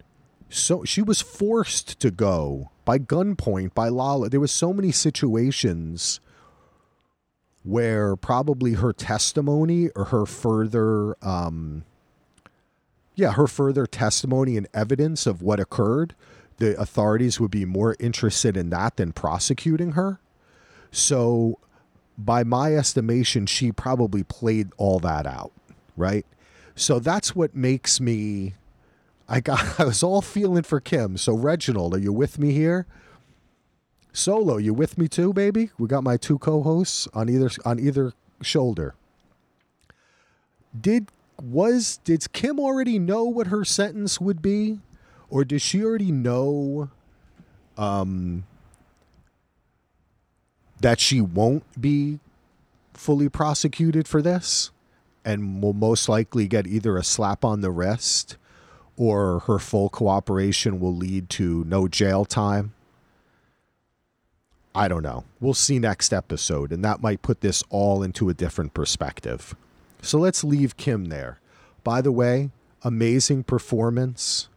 so 0.50 0.84
she 0.84 1.00
was 1.00 1.22
forced 1.22 1.98
to 1.98 2.10
go 2.10 2.70
by 2.84 2.98
gunpoint 2.98 3.72
by 3.72 3.88
Lalo. 3.88 4.28
There 4.28 4.38
was 4.38 4.52
so 4.52 4.74
many 4.74 4.92
situations 4.92 6.20
where 7.62 8.16
probably 8.16 8.74
her 8.74 8.92
testimony 8.92 9.90
or 9.90 10.06
her 10.06 10.26
further, 10.26 11.16
um, 11.24 11.84
yeah, 13.14 13.32
her 13.32 13.46
further 13.46 13.86
testimony 13.86 14.56
and 14.56 14.66
evidence 14.72 15.26
of 15.26 15.42
what 15.42 15.60
occurred, 15.60 16.14
the 16.56 16.78
authorities 16.80 17.38
would 17.40 17.50
be 17.50 17.64
more 17.64 17.96
interested 17.98 18.56
in 18.56 18.70
that 18.70 18.96
than 18.96 19.12
prosecuting 19.12 19.92
her. 19.92 20.20
So 20.90 21.58
by 22.16 22.44
my 22.44 22.74
estimation, 22.74 23.46
she 23.46 23.72
probably 23.72 24.22
played 24.22 24.70
all 24.76 24.98
that 25.00 25.26
out, 25.26 25.52
right? 25.96 26.26
So 26.74 26.98
that's 26.98 27.34
what 27.34 27.54
makes 27.54 28.00
me. 28.00 28.54
I 29.28 29.40
got. 29.40 29.60
I 29.80 29.84
was 29.84 30.02
all 30.02 30.22
feeling 30.22 30.62
for 30.62 30.80
Kim. 30.80 31.16
So 31.16 31.34
Reginald, 31.34 31.94
are 31.94 31.98
you 31.98 32.12
with 32.12 32.38
me 32.38 32.52
here? 32.52 32.86
Solo, 34.12 34.56
you 34.56 34.74
with 34.74 34.98
me 34.98 35.08
too, 35.08 35.32
baby? 35.32 35.70
We 35.78 35.86
got 35.88 36.02
my 36.02 36.16
two 36.16 36.38
co-hosts 36.38 37.08
on 37.14 37.28
either 37.28 37.50
on 37.64 37.78
either 37.78 38.12
shoulder. 38.42 38.94
Did 40.78 41.08
was 41.40 41.98
did 42.04 42.32
Kim 42.32 42.58
already 42.58 42.98
know 42.98 43.24
what 43.24 43.48
her 43.48 43.64
sentence 43.64 44.20
would 44.20 44.42
be, 44.42 44.80
or 45.28 45.44
does 45.44 45.62
she 45.62 45.82
already 45.84 46.12
know? 46.12 46.90
Um, 47.76 48.44
that 50.80 50.98
she 50.98 51.20
won't 51.20 51.80
be 51.80 52.18
fully 52.94 53.28
prosecuted 53.28 54.08
for 54.08 54.22
this 54.22 54.70
and 55.24 55.62
will 55.62 55.74
most 55.74 56.08
likely 56.08 56.48
get 56.48 56.66
either 56.66 56.96
a 56.96 57.04
slap 57.04 57.44
on 57.44 57.60
the 57.60 57.70
wrist 57.70 58.36
or 58.96 59.40
her 59.40 59.58
full 59.58 59.88
cooperation 59.88 60.80
will 60.80 60.94
lead 60.94 61.28
to 61.30 61.64
no 61.64 61.86
jail 61.86 62.24
time. 62.24 62.72
I 64.74 64.88
don't 64.88 65.02
know. 65.02 65.24
We'll 65.40 65.54
see 65.54 65.78
next 65.78 66.12
episode, 66.12 66.72
and 66.72 66.84
that 66.84 67.02
might 67.02 67.22
put 67.22 67.40
this 67.40 67.64
all 67.70 68.02
into 68.02 68.28
a 68.28 68.34
different 68.34 68.72
perspective. 68.74 69.54
So 70.02 70.18
let's 70.18 70.44
leave 70.44 70.76
Kim 70.76 71.06
there. 71.06 71.40
By 71.82 72.00
the 72.00 72.12
way, 72.12 72.50
amazing 72.82 73.44
performance. 73.44 74.48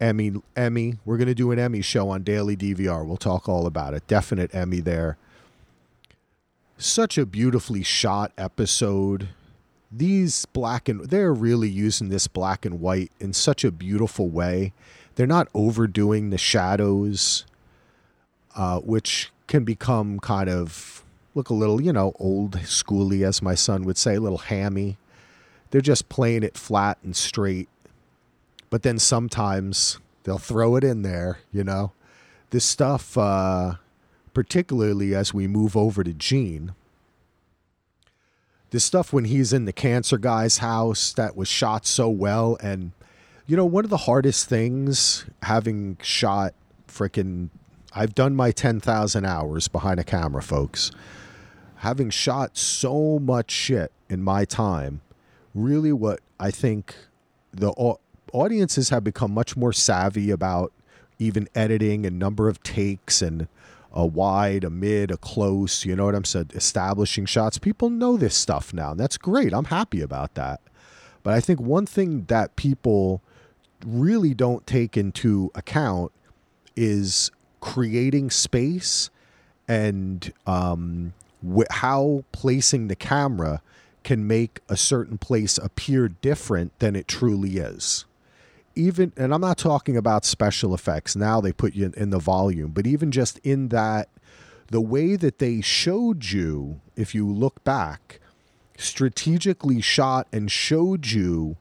Emmy 0.00 0.32
Emmy. 0.56 0.96
We're 1.04 1.18
going 1.18 1.28
to 1.28 1.34
do 1.34 1.50
an 1.50 1.58
Emmy 1.58 1.82
show 1.82 2.08
on 2.08 2.22
Daily 2.22 2.56
DVR. 2.56 3.06
We'll 3.06 3.16
talk 3.16 3.48
all 3.48 3.66
about 3.66 3.94
it. 3.94 4.06
Definite 4.06 4.54
Emmy 4.54 4.80
there. 4.80 5.18
Such 6.78 7.18
a 7.18 7.26
beautifully 7.26 7.82
shot 7.82 8.32
episode. 8.38 9.28
These 9.92 10.46
black 10.46 10.88
and 10.88 11.10
they're 11.10 11.34
really 11.34 11.68
using 11.68 12.08
this 12.08 12.28
black 12.28 12.64
and 12.64 12.80
white 12.80 13.12
in 13.20 13.32
such 13.32 13.64
a 13.64 13.70
beautiful 13.70 14.28
way. 14.28 14.72
They're 15.16 15.26
not 15.26 15.48
overdoing 15.52 16.30
the 16.30 16.38
shadows, 16.38 17.44
uh, 18.54 18.80
which 18.80 19.30
can 19.46 19.64
become 19.64 20.20
kind 20.20 20.48
of 20.48 21.04
look 21.34 21.50
a 21.50 21.54
little, 21.54 21.80
you 21.80 21.92
know, 21.92 22.12
old 22.18 22.56
schooly, 22.60 23.26
as 23.26 23.40
my 23.42 23.54
son 23.54 23.84
would 23.84 23.96
say, 23.96 24.16
a 24.16 24.20
little 24.20 24.38
hammy. 24.38 24.96
They're 25.70 25.80
just 25.80 26.08
playing 26.08 26.42
it 26.42 26.56
flat 26.56 26.98
and 27.04 27.14
straight 27.14 27.68
but 28.70 28.84
then 28.84 28.98
sometimes 28.98 29.98
they'll 30.22 30.38
throw 30.38 30.76
it 30.76 30.84
in 30.84 31.02
there, 31.02 31.40
you 31.52 31.64
know. 31.64 31.92
This 32.50 32.64
stuff, 32.64 33.18
uh, 33.18 33.74
particularly 34.32 35.14
as 35.14 35.34
we 35.34 35.46
move 35.46 35.76
over 35.76 36.02
to 36.02 36.12
Gene, 36.12 36.72
this 38.70 38.84
stuff 38.84 39.12
when 39.12 39.24
he's 39.24 39.52
in 39.52 39.64
the 39.64 39.72
cancer 39.72 40.16
guy's 40.16 40.58
house 40.58 41.12
that 41.14 41.36
was 41.36 41.48
shot 41.48 41.84
so 41.84 42.08
well. 42.08 42.56
And, 42.62 42.92
you 43.46 43.56
know, 43.56 43.64
one 43.64 43.84
of 43.84 43.90
the 43.90 43.96
hardest 43.98 44.48
things 44.48 45.26
having 45.42 45.98
shot 46.00 46.54
freaking, 46.86 47.50
I've 47.92 48.14
done 48.14 48.36
my 48.36 48.50
10,000 48.52 49.24
hours 49.24 49.68
behind 49.68 49.98
a 49.98 50.04
camera, 50.04 50.42
folks. 50.42 50.90
Having 51.76 52.10
shot 52.10 52.56
so 52.56 53.18
much 53.18 53.50
shit 53.50 53.90
in 54.08 54.22
my 54.22 54.44
time, 54.44 55.00
really 55.54 55.92
what 55.92 56.20
I 56.38 56.50
think 56.50 56.94
the 57.52 57.72
audiences 58.32 58.90
have 58.90 59.02
become 59.02 59.32
much 59.32 59.56
more 59.56 59.72
savvy 59.72 60.30
about 60.30 60.72
even 61.18 61.48
editing 61.54 62.06
and 62.06 62.18
number 62.18 62.48
of 62.48 62.62
takes 62.62 63.22
and 63.22 63.48
a 63.92 64.06
wide, 64.06 64.62
a 64.62 64.70
mid, 64.70 65.10
a 65.10 65.16
close, 65.16 65.84
you 65.84 65.96
know 65.96 66.04
what 66.04 66.14
I'm 66.14 66.24
saying, 66.24 66.50
establishing 66.54 67.26
shots. 67.26 67.58
People 67.58 67.90
know 67.90 68.16
this 68.16 68.36
stuff 68.36 68.72
now. 68.72 68.92
And 68.92 69.00
that's 69.00 69.18
great. 69.18 69.52
I'm 69.52 69.64
happy 69.64 70.00
about 70.00 70.34
that. 70.34 70.60
But 71.22 71.34
I 71.34 71.40
think 71.40 71.60
one 71.60 71.86
thing 71.86 72.24
that 72.26 72.54
people 72.56 73.20
really 73.84 74.32
don't 74.32 74.66
take 74.66 74.96
into 74.96 75.50
account 75.54 76.12
is 76.76 77.30
creating 77.60 78.30
space 78.30 79.10
and 79.68 80.32
um, 80.46 81.12
wh- 81.46 81.70
how 81.70 82.24
placing 82.32 82.88
the 82.88 82.96
camera 82.96 83.62
can 84.02 84.26
make 84.26 84.60
a 84.68 84.76
certain 84.76 85.18
place 85.18 85.58
appear 85.58 86.08
different 86.08 86.76
than 86.78 86.96
it 86.96 87.06
truly 87.06 87.58
is 87.58 88.04
even 88.74 89.12
and 89.16 89.34
I'm 89.34 89.40
not 89.40 89.58
talking 89.58 89.96
about 89.96 90.24
special 90.24 90.74
effects. 90.74 91.16
Now 91.16 91.40
they 91.40 91.52
put 91.52 91.74
you 91.74 91.86
in, 91.86 91.94
in 91.94 92.10
the 92.10 92.18
volume, 92.18 92.70
but 92.70 92.86
even 92.86 93.10
just 93.10 93.38
in 93.38 93.68
that 93.68 94.08
the 94.70 94.80
way 94.80 95.16
that 95.16 95.38
they 95.38 95.60
showed 95.60 96.26
you, 96.26 96.80
if 96.96 97.14
you 97.14 97.28
look 97.28 97.62
back, 97.64 98.20
strategically 98.78 99.80
shot 99.80 100.28
and 100.32 100.50
showed 100.50 101.08
you 101.08 101.56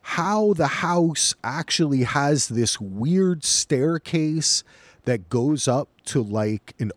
how 0.00 0.54
the 0.54 0.68
house 0.68 1.34
actually 1.44 2.04
has 2.04 2.48
this 2.48 2.80
weird 2.80 3.44
staircase 3.44 4.64
that 5.04 5.28
goes 5.28 5.68
up 5.68 5.88
to 6.04 6.22
like 6.22 6.74
an 6.78 6.92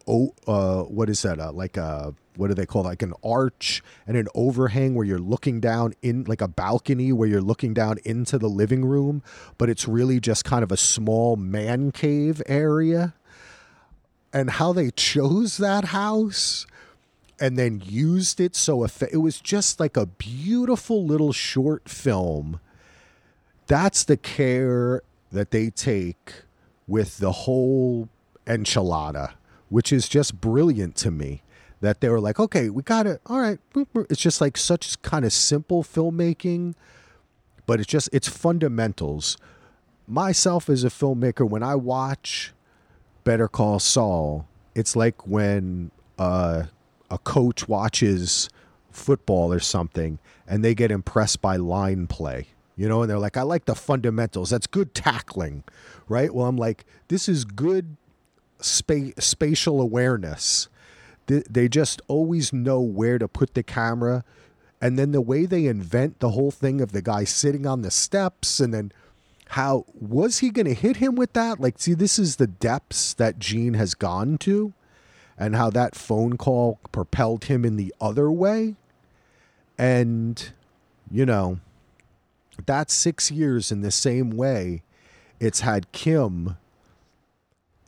uh 0.48 0.84
what 0.84 1.10
is 1.10 1.22
that 1.22 1.40
uh, 1.40 1.52
like 1.52 1.78
a 1.78 2.14
what 2.36 2.48
do 2.48 2.54
they 2.54 2.66
call 2.66 2.86
it? 2.86 2.90
like 2.90 3.02
an 3.02 3.14
arch 3.24 3.84
and 4.08 4.18
an 4.18 4.28
overhang 4.34 4.96
where 4.96 5.06
you're 5.06 5.20
looking 5.20 5.60
down 5.60 5.94
in 6.02 6.24
like 6.24 6.42
a 6.42 6.48
balcony 6.48 7.12
where 7.12 7.28
you're 7.28 7.42
looking 7.42 7.74
down 7.74 7.98
into 8.04 8.38
the 8.38 8.48
living 8.48 8.86
room, 8.86 9.22
but 9.58 9.70
it's 9.70 9.88
really 9.88 10.20
just 10.20 10.46
kind 10.46 10.64
of 10.64 10.72
a 10.72 10.78
small 10.78 11.36
man 11.36 11.92
cave 11.92 12.42
area. 12.46 13.14
And 14.34 14.50
how 14.50 14.72
they 14.72 14.92
chose 14.92 15.58
that 15.58 15.86
house 15.86 16.66
and 17.40 17.58
then 17.58 17.82
used 17.84 18.40
it 18.40 18.56
so 18.56 18.84
it 18.84 19.18
was 19.18 19.42
just 19.42 19.80
like 19.80 19.98
a 19.98 20.06
beautiful 20.06 21.06
little 21.06 21.34
short 21.34 21.90
film. 21.90 22.62
That's 23.68 24.06
the 24.06 24.16
care 24.16 25.02
that 25.32 25.52
they 25.52 25.70
take 25.70 26.44
with 26.88 27.18
the 27.20 27.32
whole 27.32 28.10
enchilada, 28.46 29.34
which 29.70 29.94
is 29.94 30.10
just 30.10 30.42
brilliant 30.42 30.96
to 30.98 31.12
me 31.12 31.42
that 31.82 32.00
they 32.00 32.10
were 32.10 32.20
like, 32.20 32.40
okay, 32.40 32.70
we 32.70 32.84
got 32.84 33.08
it. 33.08 33.22
All 33.26 33.40
right. 33.40 33.60
It's 34.10 34.22
just 34.22 34.40
like 34.40 34.56
such 34.58 35.02
kind 35.02 35.26
of 35.26 35.34
simple 35.34 35.84
filmmaking, 35.84 36.76
but 37.66 37.80
it's 37.80 37.88
just, 37.88 38.10
it's 38.14 38.28
fundamentals. 38.28 39.38
Myself 40.08 40.70
as 40.70 40.84
a 40.84 40.90
filmmaker, 40.90 41.48
when 41.48 41.64
I 41.64 41.76
watch 41.76 42.54
Better 43.24 43.48
Call 43.48 43.80
Saul, 43.80 44.48
it's 44.76 44.96
like 44.96 45.28
when 45.28 45.92
uh, 46.20 46.64
a 47.10 47.18
coach 47.18 47.68
watches 47.68 48.50
football 48.92 49.52
or 49.52 49.60
something 49.60 50.20
and 50.48 50.64
they 50.64 50.76
get 50.76 50.92
impressed 50.92 51.42
by 51.42 51.56
line 51.56 52.08
play, 52.08 52.48
you 52.76 52.88
know, 52.88 53.02
and 53.02 53.10
they're 53.10 53.20
like, 53.20 53.38
I 53.38 53.44
like 53.44 53.66
the 53.66 53.76
fundamentals. 53.76 54.50
That's 54.50 54.68
good 54.68 54.94
tackling, 54.94 55.64
right? 56.08 56.34
Well, 56.34 56.48
I'm 56.48 56.58
like, 56.58 56.86
this 57.08 57.28
is 57.30 57.46
good 57.46 57.98
spa- 58.60 59.12
spatial 59.20 59.82
awareness 59.82 60.70
they 61.28 61.68
just 61.68 62.02
always 62.08 62.52
know 62.52 62.82
where 62.82 63.18
to 63.18 63.28
put 63.28 63.54
the 63.54 63.64
camera. 63.64 64.24
And 64.82 64.98
then 64.98 65.12
the 65.12 65.22
way 65.22 65.46
they 65.46 65.68
invent 65.68 66.20
the 66.20 66.32
whole 66.32 66.52
thing 66.52 66.82
of 66.82 66.92
the 66.92 67.02
guy 67.02 67.24
sitting 67.24 67.66
on 67.66 67.82
the 67.82 67.92
steps 67.92 68.60
and 68.60 68.74
then 68.74 68.92
how 69.50 69.86
was 69.94 70.40
he 70.40 70.50
going 70.50 70.66
to 70.66 70.74
hit 70.74 70.98
him 70.98 71.16
with 71.16 71.34
that? 71.34 71.60
Like, 71.60 71.78
see, 71.78 71.94
this 71.94 72.18
is 72.18 72.38
the 72.38 72.48
depths 72.48 73.14
that 73.16 73.38
Gene 73.38 73.74
has 73.74 73.94
gone 73.94 74.38
to 74.40 74.74
and 75.38 75.56
how 75.56 75.70
that 75.72 75.96
phone 75.96 76.38
call 76.38 76.80
propelled 76.92 77.46
him 77.46 77.66
in 77.66 77.76
the 77.76 77.94
other 78.00 78.32
way. 78.32 78.76
And, 79.78 80.52
you 81.12 81.26
know, 81.26 81.60
That's 82.66 82.94
six 82.94 83.32
years 83.32 83.72
in 83.72 83.82
the 83.82 83.92
same 83.92 84.32
way 84.32 84.84
it's 85.42 85.62
had 85.62 85.92
Kim 85.92 86.56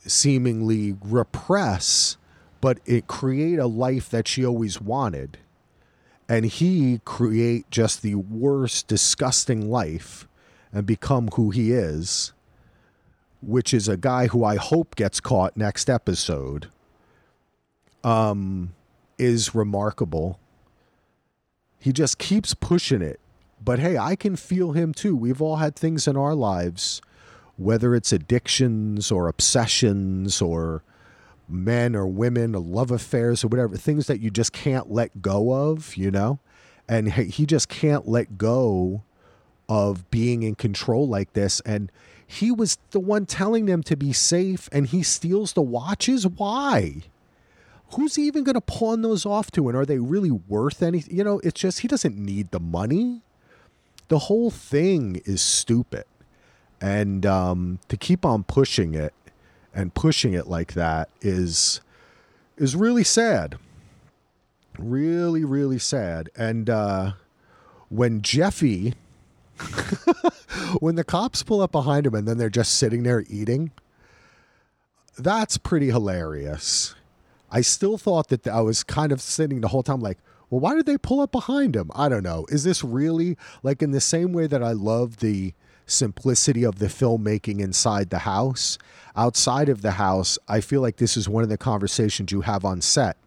seemingly 0.06 0.98
repress, 1.04 2.18
but 2.62 2.80
it 2.86 3.06
create 3.08 3.60
a 3.60 3.68
life 3.68 4.10
that 4.10 4.28
she 4.28 4.44
always 4.44 4.82
wanted. 4.82 5.38
And 6.28 6.46
he 6.46 7.00
create 7.06 7.70
just 7.70 8.02
the 8.02 8.16
worst, 8.16 8.88
disgusting 8.88 9.70
life 9.70 10.28
and 10.74 10.86
become 10.88 11.28
who 11.36 11.52
he 11.52 11.72
is, 11.72 12.34
which 13.44 13.72
is 13.72 13.88
a 13.88 13.98
guy 13.98 14.28
who 14.28 14.44
I 14.44 14.56
hope 14.56 14.96
gets 14.96 15.20
caught 15.20 15.56
next 15.56 15.92
episode. 15.92 16.70
Um, 18.04 18.74
is 19.20 19.54
remarkable. 19.54 20.40
He 21.80 21.94
just 21.94 22.18
keeps 22.18 22.54
pushing 22.56 23.02
it. 23.02 23.20
But 23.64 23.80
hey, 23.80 23.98
I 23.98 24.16
can 24.16 24.36
feel 24.36 24.72
him 24.74 24.94
too. 24.94 25.16
We've 25.16 25.42
all 25.42 25.58
had 25.58 25.76
things 25.76 26.08
in 26.08 26.18
our 26.18 26.36
lives 26.36 27.02
whether 27.58 27.94
it's 27.94 28.12
addictions 28.12 29.12
or 29.12 29.28
obsessions 29.28 30.42
or 30.42 30.84
men 31.48 31.96
or 31.96 32.08
women 32.08 32.56
or 32.56 32.62
love 32.62 32.92
affairs 32.92 33.44
or 33.44 33.48
whatever, 33.48 33.78
things 33.78 34.08
that 34.08 34.20
you 34.20 34.30
just 34.30 34.54
can't 34.54 34.92
let 34.92 35.22
go 35.22 35.54
of, 35.54 35.96
you 35.96 36.10
know? 36.10 36.40
And 36.88 37.14
he 37.14 37.46
just 37.46 37.70
can't 37.70 38.08
let 38.08 38.38
go 38.38 39.04
of 39.70 40.10
being 40.10 40.44
in 40.44 40.56
control 40.56 41.08
like 41.08 41.34
this. 41.34 41.62
And 41.62 41.92
he 42.26 42.52
was 42.52 42.78
the 42.92 43.00
one 43.00 43.26
telling 43.26 43.66
them 43.66 43.84
to 43.84 43.96
be 43.96 44.12
safe 44.14 44.68
and 44.72 44.88
he 44.88 45.04
steals 45.04 45.54
the 45.54 45.62
watches. 45.62 46.28
Why? 46.28 47.04
Who's 47.94 48.16
he 48.16 48.24
even 48.24 48.44
going 48.44 48.56
to 48.56 48.62
pawn 48.62 49.04
those 49.04 49.26
off 49.26 49.52
to? 49.52 49.70
And 49.70 49.78
are 49.78 49.86
they 49.86 50.00
really 50.00 50.32
worth 50.32 50.82
anything? 50.82 51.16
You 51.16 51.24
know, 51.24 51.40
it's 51.44 51.62
just 51.62 51.82
he 51.82 51.88
doesn't 51.88 52.18
need 52.18 52.52
the 52.52 52.60
money. 52.60 53.22
The 54.14 54.20
whole 54.20 54.52
thing 54.52 55.24
is 55.26 55.42
stupid. 55.42 56.04
And 56.80 57.26
um, 57.26 57.80
to 57.88 57.98
keep 57.98 58.28
on 58.28 58.44
pushing 58.44 58.94
it 58.94 59.12
and 59.74 59.92
pushing 59.92 60.36
it 60.36 60.46
like 60.46 60.74
that 60.74 61.10
is 61.22 61.82
is 62.56 62.76
really 62.76 63.04
sad. 63.04 63.58
Really 64.78 65.44
really 65.44 65.80
sad. 65.80 66.30
And 66.36 66.70
uh, 66.70 67.14
when 67.90 68.22
jeffy 68.22 68.94
when 70.80 70.94
the 70.94 71.04
cops 71.04 71.42
pull 71.42 71.62
up 71.62 71.72
behind 71.72 72.06
him 72.06 72.14
and 72.14 72.28
then 72.28 72.38
they're 72.38 72.52
just 72.52 72.76
sitting 72.76 73.02
there 73.02 73.24
eating 73.28 73.72
that's 75.18 75.58
pretty 75.58 75.88
hilarious. 75.88 76.94
I 77.50 77.62
still 77.62 77.98
thought 77.98 78.28
that 78.28 78.48
i 78.48 78.62
was 78.62 78.84
kind 78.84 79.12
of 79.12 79.20
sitting 79.20 79.62
the 79.62 79.70
whole 79.70 79.82
time 79.82 80.02
like 80.02 80.20
well 80.54 80.60
why 80.60 80.76
did 80.76 80.86
they 80.86 80.98
pull 80.98 81.20
up 81.20 81.32
behind 81.32 81.76
him 81.76 81.90
i 81.96 82.08
don't 82.08 82.24
know 82.24 82.46
is 82.50 82.64
this 82.64 82.84
really 82.84 83.38
like 83.64 83.82
in 83.82 83.92
the 83.92 84.02
same 84.02 84.34
way 84.34 84.48
that 84.48 84.64
i 84.64 84.72
love 84.72 85.18
the 85.18 85.54
simplicity 85.86 86.64
of 86.64 86.80
the 86.80 86.88
filmmaking 86.88 87.60
inside 87.60 88.10
the 88.10 88.20
house. 88.20 88.78
Outside 89.16 89.70
of 89.70 89.82
the 89.82 89.92
house, 89.92 90.40
I 90.48 90.62
feel 90.62 90.82
like 90.82 90.98
this 90.98 91.18
is 91.18 91.30
one 91.30 91.44
of 91.44 91.50
the 91.50 91.58
conversations 91.58 92.32
you 92.32 92.42
have 92.42 92.66
on 92.66 92.82
set 92.82 93.18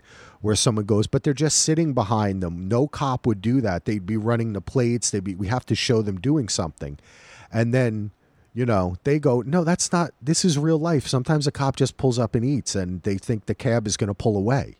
where 0.40 0.56
someone 0.56 0.84
goes, 0.84 1.06
but 1.06 1.22
they're 1.22 1.32
just 1.32 1.58
sitting 1.58 1.94
behind 1.94 2.42
them. 2.42 2.68
No 2.68 2.86
cop 2.86 3.26
would 3.26 3.40
do 3.40 3.60
that. 3.62 3.84
They'd 3.84 4.06
be 4.06 4.16
running 4.16 4.52
the 4.52 4.60
plates. 4.60 5.10
They'd 5.10 5.24
be, 5.24 5.34
we 5.34 5.48
have 5.48 5.66
to 5.66 5.74
show 5.74 6.02
them 6.02 6.20
doing 6.20 6.48
something. 6.48 6.98
And 7.52 7.72
then, 7.72 8.10
you 8.52 8.66
know, 8.66 8.96
they 9.04 9.18
go, 9.18 9.42
no, 9.42 9.64
that's 9.64 9.92
not, 9.92 10.12
this 10.20 10.44
is 10.44 10.58
real 10.58 10.78
life. 10.78 11.06
Sometimes 11.06 11.46
a 11.46 11.52
cop 11.52 11.76
just 11.76 11.96
pulls 11.96 12.18
up 12.18 12.34
and 12.34 12.44
eats 12.44 12.74
and 12.74 13.02
they 13.02 13.16
think 13.16 13.46
the 13.46 13.54
cab 13.54 13.86
is 13.86 13.96
going 13.96 14.08
to 14.08 14.14
pull 14.14 14.36
away. 14.36 14.76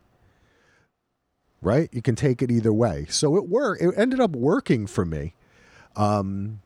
Right? 1.63 1.89
You 1.93 2.03
can 2.03 2.15
take 2.15 2.43
it 2.43 2.51
either 2.51 2.73
way. 2.73 3.07
So 3.09 3.37
it 3.37 3.49
worked. 3.49 3.83
It 3.83 3.95
ended 3.97 4.21
up 4.21 4.33
working 4.33 4.87
for 4.87 5.05
me. 5.05 5.35
Um, 5.97 6.61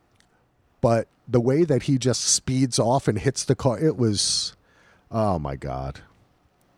but 0.81 1.09
the 1.29 1.41
way 1.41 1.65
that 1.65 1.85
he 1.85 1.97
just 1.97 2.23
speeds 2.23 2.79
off 2.79 3.07
and 3.07 3.19
hits 3.19 3.45
the 3.45 3.55
car, 3.55 3.79
it 3.79 3.97
was, 3.97 4.57
oh 5.11 5.39
my 5.39 5.57
God. 5.57 6.01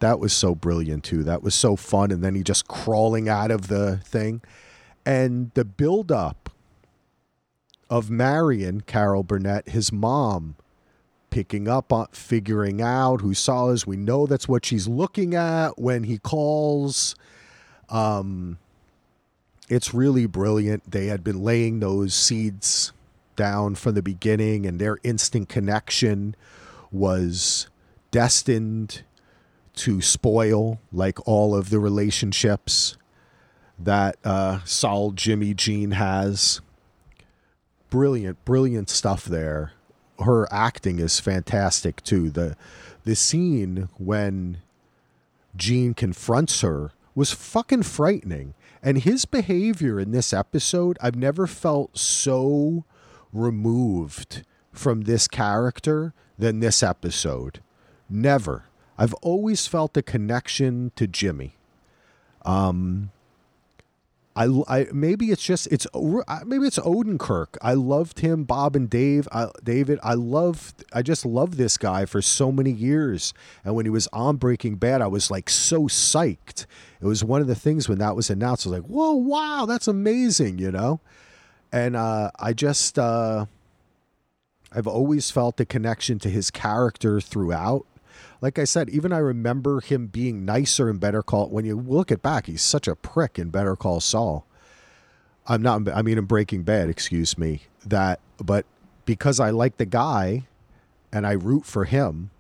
That 0.00 0.18
was 0.18 0.32
so 0.32 0.54
brilliant 0.54 1.04
too. 1.04 1.22
That 1.22 1.42
was 1.42 1.54
so 1.54 1.76
fun. 1.76 2.10
And 2.10 2.22
then 2.22 2.34
he 2.34 2.42
just 2.42 2.68
crawling 2.68 3.28
out 3.28 3.50
of 3.50 3.68
the 3.68 3.98
thing. 3.98 4.42
And 5.06 5.50
the 5.54 5.64
build 5.64 6.12
up 6.12 6.50
of 7.88 8.10
Marion, 8.10 8.82
Carol 8.82 9.22
Burnett, 9.22 9.68
his 9.68 9.92
mom, 9.92 10.56
picking 11.30 11.66
up 11.66 11.92
on 11.92 12.06
figuring 12.12 12.82
out 12.82 13.20
who 13.20 13.32
saw 13.34 13.68
us. 13.68 13.86
We 13.86 13.96
know 13.96 14.26
that's 14.26 14.48
what 14.48 14.66
she's 14.66 14.86
looking 14.86 15.34
at 15.34 15.78
when 15.78 16.04
he 16.04 16.18
calls. 16.18 17.14
Um, 17.92 18.58
it's 19.68 19.94
really 19.94 20.26
brilliant. 20.26 20.90
They 20.90 21.06
had 21.06 21.22
been 21.22 21.42
laying 21.42 21.78
those 21.78 22.14
seeds 22.14 22.92
down 23.36 23.76
from 23.76 23.94
the 23.94 24.02
beginning, 24.02 24.66
and 24.66 24.80
their 24.80 24.98
instant 25.04 25.48
connection 25.48 26.34
was 26.90 27.68
destined 28.10 29.02
to 29.74 30.02
spoil, 30.02 30.80
like 30.92 31.26
all 31.26 31.54
of 31.54 31.70
the 31.70 31.78
relationships 31.78 32.96
that 33.78 34.16
uh, 34.24 34.60
Saul 34.64 35.12
Jimmy 35.12 35.54
Gene 35.54 35.92
has. 35.92 36.60
Brilliant, 37.90 38.44
brilliant 38.44 38.90
stuff 38.90 39.24
there. 39.24 39.72
Her 40.20 40.50
acting 40.52 40.98
is 40.98 41.20
fantastic 41.20 42.02
too. 42.02 42.30
The 42.30 42.56
the 43.04 43.16
scene 43.16 43.88
when 43.98 44.58
Gene 45.56 45.92
confronts 45.94 46.60
her 46.60 46.92
was 47.14 47.32
fucking 47.32 47.82
frightening. 47.82 48.54
And 48.82 48.98
his 48.98 49.24
behavior 49.24 50.00
in 50.00 50.10
this 50.10 50.32
episode, 50.32 50.98
I've 51.00 51.16
never 51.16 51.46
felt 51.46 51.96
so 51.96 52.84
removed 53.32 54.44
from 54.72 55.02
this 55.02 55.28
character 55.28 56.14
than 56.38 56.60
this 56.60 56.82
episode. 56.82 57.60
Never. 58.08 58.64
I've 58.98 59.14
always 59.14 59.66
felt 59.66 59.96
a 59.96 60.02
connection 60.02 60.92
to 60.96 61.06
Jimmy. 61.06 61.56
Um, 62.44 63.10
I, 64.34 64.62
I 64.66 64.86
maybe 64.92 65.30
it's 65.30 65.42
just 65.42 65.66
it's 65.70 65.86
maybe 66.44 66.66
it's 66.66 66.78
Odenkirk. 66.78 67.58
I 67.60 67.74
loved 67.74 68.20
him, 68.20 68.44
Bob 68.44 68.74
and 68.74 68.88
Dave, 68.88 69.28
I, 69.30 69.48
David. 69.62 69.98
I 70.02 70.14
love 70.14 70.74
I 70.92 71.02
just 71.02 71.26
love 71.26 71.56
this 71.56 71.76
guy 71.76 72.06
for 72.06 72.22
so 72.22 72.50
many 72.50 72.70
years. 72.70 73.34
And 73.64 73.74
when 73.74 73.86
he 73.86 73.90
was 73.90 74.08
on 74.12 74.36
Breaking 74.36 74.76
Bad, 74.76 75.02
I 75.02 75.06
was 75.06 75.30
like 75.30 75.50
so 75.50 75.82
psyched. 75.82 76.66
It 77.00 77.06
was 77.06 77.22
one 77.22 77.40
of 77.40 77.46
the 77.46 77.54
things 77.54 77.88
when 77.88 77.98
that 77.98 78.16
was 78.16 78.30
announced. 78.30 78.66
I 78.66 78.70
was 78.70 78.80
like, 78.80 78.88
"Whoa, 78.88 79.12
wow, 79.12 79.66
that's 79.66 79.88
amazing!" 79.88 80.58
You 80.58 80.70
know 80.70 81.00
and 81.72 81.96
uh, 81.96 82.30
I 82.38 82.52
just 82.52 82.98
uh, 82.98 83.46
I've 84.70 84.86
always 84.86 85.30
felt 85.30 85.58
a 85.58 85.64
connection 85.64 86.18
to 86.20 86.28
his 86.28 86.50
character 86.50 87.20
throughout. 87.20 87.86
Like 88.42 88.58
I 88.58 88.64
said, 88.64 88.90
even 88.90 89.12
I 89.12 89.18
remember 89.18 89.80
him 89.80 90.08
being 90.08 90.44
nicer 90.44 90.90
in 90.90 90.98
Better 90.98 91.22
Call. 91.22 91.48
When 91.48 91.64
you 91.64 91.76
look 91.76 92.10
it 92.10 92.22
back, 92.22 92.46
he's 92.46 92.60
such 92.60 92.88
a 92.88 92.96
prick 92.96 93.38
in 93.38 93.50
Better 93.50 93.76
Call 93.76 94.00
Saul. 94.00 94.44
I'm 95.46 95.62
not. 95.62 95.88
I 95.88 96.02
mean, 96.02 96.18
in 96.18 96.24
Breaking 96.24 96.64
Bad, 96.64 96.88
excuse 96.90 97.38
me. 97.38 97.62
That, 97.86 98.18
but 98.38 98.66
because 99.04 99.38
I 99.38 99.50
like 99.50 99.76
the 99.76 99.86
guy, 99.86 100.48
and 101.12 101.24
I 101.24 101.32
root 101.32 101.64
for 101.64 101.84
him, 101.84 102.30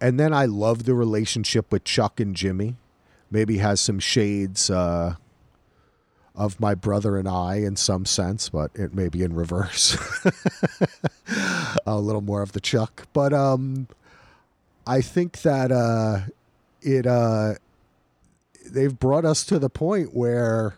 and 0.00 0.18
then 0.18 0.34
I 0.34 0.44
love 0.44 0.84
the 0.84 0.94
relationship 0.94 1.70
with 1.70 1.84
Chuck 1.84 2.18
and 2.18 2.34
Jimmy. 2.34 2.76
Maybe 3.30 3.58
has 3.58 3.80
some 3.80 4.00
shades. 4.00 4.70
Uh, 4.70 5.14
of 6.34 6.60
my 6.60 6.74
brother 6.74 7.16
and 7.16 7.26
I 7.26 7.56
in 7.56 7.76
some 7.76 8.04
sense, 8.04 8.50
but 8.50 8.70
it 8.74 8.92
may 8.92 9.08
be 9.08 9.22
in 9.22 9.34
reverse. 9.34 9.96
a 11.86 11.98
little 11.98 12.20
more 12.20 12.42
of 12.42 12.52
the 12.52 12.60
Chuck. 12.60 13.08
But 13.14 13.32
um, 13.32 13.88
I 14.86 15.00
think 15.00 15.42
that 15.42 15.72
uh, 15.72 16.20
it 16.80 17.06
uh, 17.06 17.54
they've 18.64 18.96
brought 18.96 19.24
us 19.24 19.44
to 19.46 19.58
the 19.58 19.70
point 19.70 20.14
where 20.14 20.76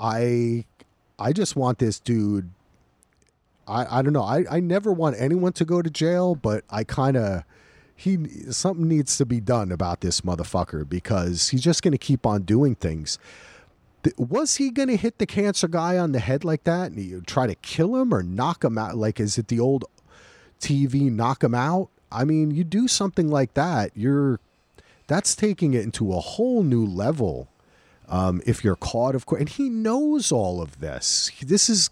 I 0.00 0.64
I 1.18 1.32
just 1.32 1.56
want 1.56 1.78
this 1.78 2.00
dude. 2.00 2.50
I, 3.66 3.98
I 3.98 4.02
don't 4.02 4.14
know. 4.14 4.22
I, 4.22 4.44
I 4.50 4.60
never 4.60 4.90
want 4.92 5.16
anyone 5.18 5.52
to 5.54 5.64
go 5.66 5.82
to 5.82 5.90
jail, 5.90 6.34
but 6.34 6.64
I 6.70 6.84
kind 6.84 7.16
of 7.16 7.44
he 7.94 8.18
something 8.50 8.88
needs 8.88 9.18
to 9.18 9.26
be 9.26 9.40
done 9.40 9.72
about 9.72 10.00
this 10.00 10.22
motherfucker 10.22 10.88
because 10.88 11.50
he's 11.50 11.62
just 11.62 11.82
going 11.82 11.92
to 11.92 11.98
keep 11.98 12.24
on 12.24 12.42
doing 12.42 12.74
things 12.74 13.18
was 14.16 14.56
he 14.56 14.70
going 14.70 14.88
to 14.88 14.96
hit 14.96 15.18
the 15.18 15.26
cancer 15.26 15.68
guy 15.68 15.98
on 15.98 16.12
the 16.12 16.20
head 16.20 16.44
like 16.44 16.64
that 16.64 16.92
and 16.92 17.00
you 17.00 17.20
try 17.20 17.46
to 17.46 17.54
kill 17.56 17.96
him 17.96 18.14
or 18.14 18.22
knock 18.22 18.64
him 18.64 18.78
out? 18.78 18.96
Like, 18.96 19.20
is 19.20 19.38
it 19.38 19.48
the 19.48 19.60
old 19.60 19.84
TV 20.60 21.10
knock 21.10 21.42
him 21.42 21.54
out? 21.54 21.88
I 22.10 22.24
mean, 22.24 22.50
you 22.50 22.64
do 22.64 22.88
something 22.88 23.28
like 23.28 23.54
that, 23.54 23.90
you're 23.94 24.40
that's 25.06 25.34
taking 25.34 25.74
it 25.74 25.84
into 25.84 26.12
a 26.12 26.20
whole 26.20 26.62
new 26.62 26.84
level. 26.84 27.48
Um, 28.08 28.40
if 28.46 28.64
you're 28.64 28.76
caught, 28.76 29.14
of 29.14 29.26
course, 29.26 29.40
and 29.40 29.48
he 29.48 29.68
knows 29.68 30.32
all 30.32 30.62
of 30.62 30.80
this. 30.80 31.30
This 31.42 31.68
is, 31.68 31.90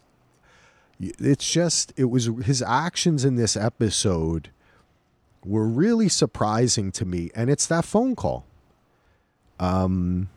it's 0.98 1.50
just, 1.50 1.92
it 1.96 2.06
was 2.06 2.30
his 2.44 2.62
actions 2.62 3.24
in 3.24 3.36
this 3.36 3.56
episode 3.56 4.50
were 5.44 5.66
really 5.66 6.08
surprising 6.08 6.90
to 6.92 7.04
me, 7.04 7.30
and 7.34 7.50
it's 7.50 7.66
that 7.66 7.84
phone 7.84 8.16
call. 8.16 8.44
Um, 9.60 10.28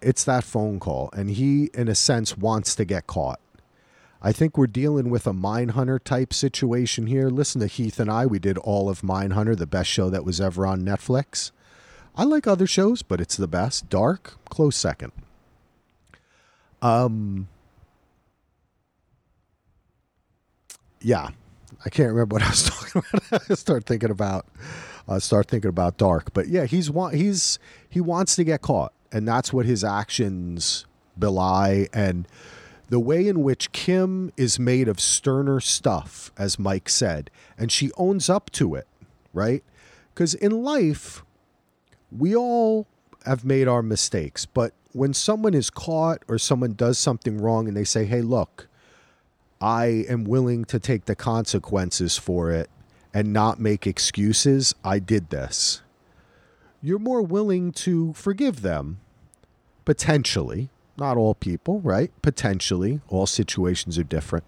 it's 0.00 0.24
that 0.24 0.44
phone 0.44 0.80
call 0.80 1.10
and 1.12 1.30
he 1.30 1.70
in 1.74 1.88
a 1.88 1.94
sense 1.94 2.36
wants 2.36 2.74
to 2.76 2.84
get 2.84 3.06
caught 3.06 3.40
I 4.22 4.32
think 4.32 4.58
we're 4.58 4.66
dealing 4.66 5.08
with 5.08 5.26
a 5.26 5.32
Mindhunter 5.32 6.02
type 6.02 6.34
situation 6.34 7.06
here. 7.06 7.30
Listen 7.30 7.60
to 7.62 7.66
Heath 7.66 7.98
and 7.98 8.10
I. 8.10 8.26
We 8.26 8.38
did 8.38 8.58
all 8.58 8.90
of 8.90 9.00
Mindhunter, 9.00 9.56
the 9.56 9.66
best 9.66 9.88
show 9.88 10.10
that 10.10 10.24
was 10.24 10.40
ever 10.40 10.66
on 10.66 10.82
Netflix. 10.82 11.52
I 12.14 12.24
like 12.24 12.46
other 12.46 12.66
shows, 12.66 13.02
but 13.02 13.20
it's 13.20 13.36
the 13.36 13.48
best. 13.48 13.88
Dark, 13.88 14.36
close 14.50 14.76
second. 14.76 15.12
Um, 16.82 17.48
yeah, 21.00 21.30
I 21.84 21.88
can't 21.88 22.10
remember 22.10 22.34
what 22.34 22.42
I 22.42 22.50
was 22.50 22.62
talking 22.92 23.02
about. 23.30 23.42
I 23.50 23.54
start 23.54 23.86
thinking 23.86 24.10
about, 24.10 24.46
uh, 25.08 25.18
start 25.18 25.48
thinking 25.48 25.70
about 25.70 25.96
Dark. 25.96 26.34
But 26.34 26.48
yeah, 26.48 26.66
he's 26.66 26.90
want 26.90 27.14
he's 27.14 27.58
he 27.88 28.00
wants 28.00 28.36
to 28.36 28.44
get 28.44 28.60
caught, 28.60 28.92
and 29.12 29.26
that's 29.26 29.52
what 29.52 29.64
his 29.64 29.82
actions 29.82 30.84
belie. 31.18 31.88
And 31.92 32.26
the 32.90 33.00
way 33.00 33.26
in 33.26 33.42
which 33.42 33.72
Kim 33.72 34.30
is 34.36 34.58
made 34.58 34.88
of 34.88 35.00
sterner 35.00 35.60
stuff, 35.60 36.30
as 36.36 36.58
Mike 36.58 36.88
said, 36.88 37.30
and 37.56 37.72
she 37.72 37.90
owns 37.96 38.28
up 38.28 38.50
to 38.50 38.74
it, 38.74 38.86
right? 39.32 39.64
Because 40.12 40.34
in 40.34 40.62
life, 40.62 41.24
we 42.10 42.36
all 42.36 42.86
have 43.24 43.44
made 43.44 43.68
our 43.68 43.82
mistakes, 43.82 44.44
but 44.44 44.74
when 44.92 45.14
someone 45.14 45.54
is 45.54 45.70
caught 45.70 46.22
or 46.26 46.36
someone 46.36 46.74
does 46.74 46.98
something 46.98 47.40
wrong 47.40 47.68
and 47.68 47.76
they 47.76 47.84
say, 47.84 48.04
"Hey, 48.04 48.20
look." 48.20 48.66
I 49.60 50.06
am 50.08 50.24
willing 50.24 50.64
to 50.66 50.78
take 50.78 51.04
the 51.04 51.14
consequences 51.14 52.16
for 52.16 52.50
it 52.50 52.70
and 53.12 53.30
not 53.30 53.60
make 53.60 53.86
excuses. 53.86 54.74
I 54.82 55.00
did 55.00 55.28
this. 55.28 55.82
You're 56.80 56.98
more 56.98 57.20
willing 57.20 57.72
to 57.72 58.14
forgive 58.14 58.62
them, 58.62 59.00
potentially. 59.84 60.70
Not 61.00 61.16
all 61.16 61.34
people, 61.34 61.80
right? 61.80 62.12
Potentially. 62.20 63.00
All 63.08 63.26
situations 63.26 63.98
are 63.98 64.04
different. 64.04 64.44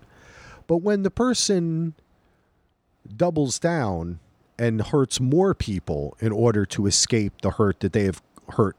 But 0.67 0.77
when 0.77 1.03
the 1.03 1.11
person 1.11 1.95
doubles 3.17 3.59
down 3.59 4.21
and 4.59 4.83
hurts 4.83 5.19
more 5.19 5.55
people 5.55 6.15
in 6.21 6.31
order 6.31 6.67
to 6.67 6.87
escape 6.87 7.41
the 7.41 7.53
hurt 7.53 7.81
that 7.81 7.95
they 7.95 8.05
have 8.05 8.23
hurt, 8.51 8.77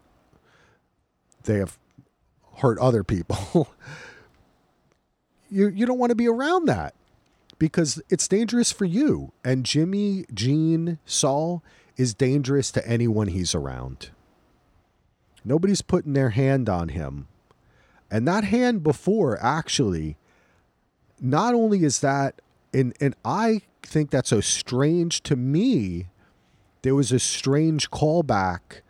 they 1.45 1.57
have 1.57 1.79
hurt 2.57 2.77
other 2.77 3.03
people. 3.03 3.73
you 5.49 5.67
you 5.69 5.87
don't 5.87 5.97
want 5.97 6.11
to 6.11 6.15
be 6.15 6.27
around 6.27 6.65
that 6.65 6.93
because 7.57 7.99
it's 8.07 8.27
dangerous 8.27 8.71
for 8.71 8.85
you. 8.85 9.31
And 9.43 9.65
Jimmy, 9.65 10.25
Gene, 10.31 10.99
Saul 11.05 11.63
is 11.97 12.13
dangerous 12.13 12.71
to 12.71 12.87
anyone 12.87 13.29
he's 13.29 13.55
around. 13.55 14.11
Nobody's 15.43 15.81
putting 15.81 16.13
their 16.13 16.29
hand 16.29 16.69
on 16.69 16.89
him. 16.89 17.27
And 18.13 18.27
that 18.27 18.43
hand 18.43 18.83
before 18.83 19.43
actually 19.43 20.17
not 21.19 21.55
only 21.55 21.83
is 21.83 21.99
that 22.01 22.43
and 22.71 22.95
and 23.01 23.15
I 23.25 23.63
think 23.81 24.11
that's 24.11 24.29
so 24.29 24.39
strange 24.39 25.23
to 25.23 25.35
me. 25.35 26.09
There 26.83 26.93
was 26.93 27.11
a 27.11 27.17
strange 27.17 27.89
callback 27.89 28.81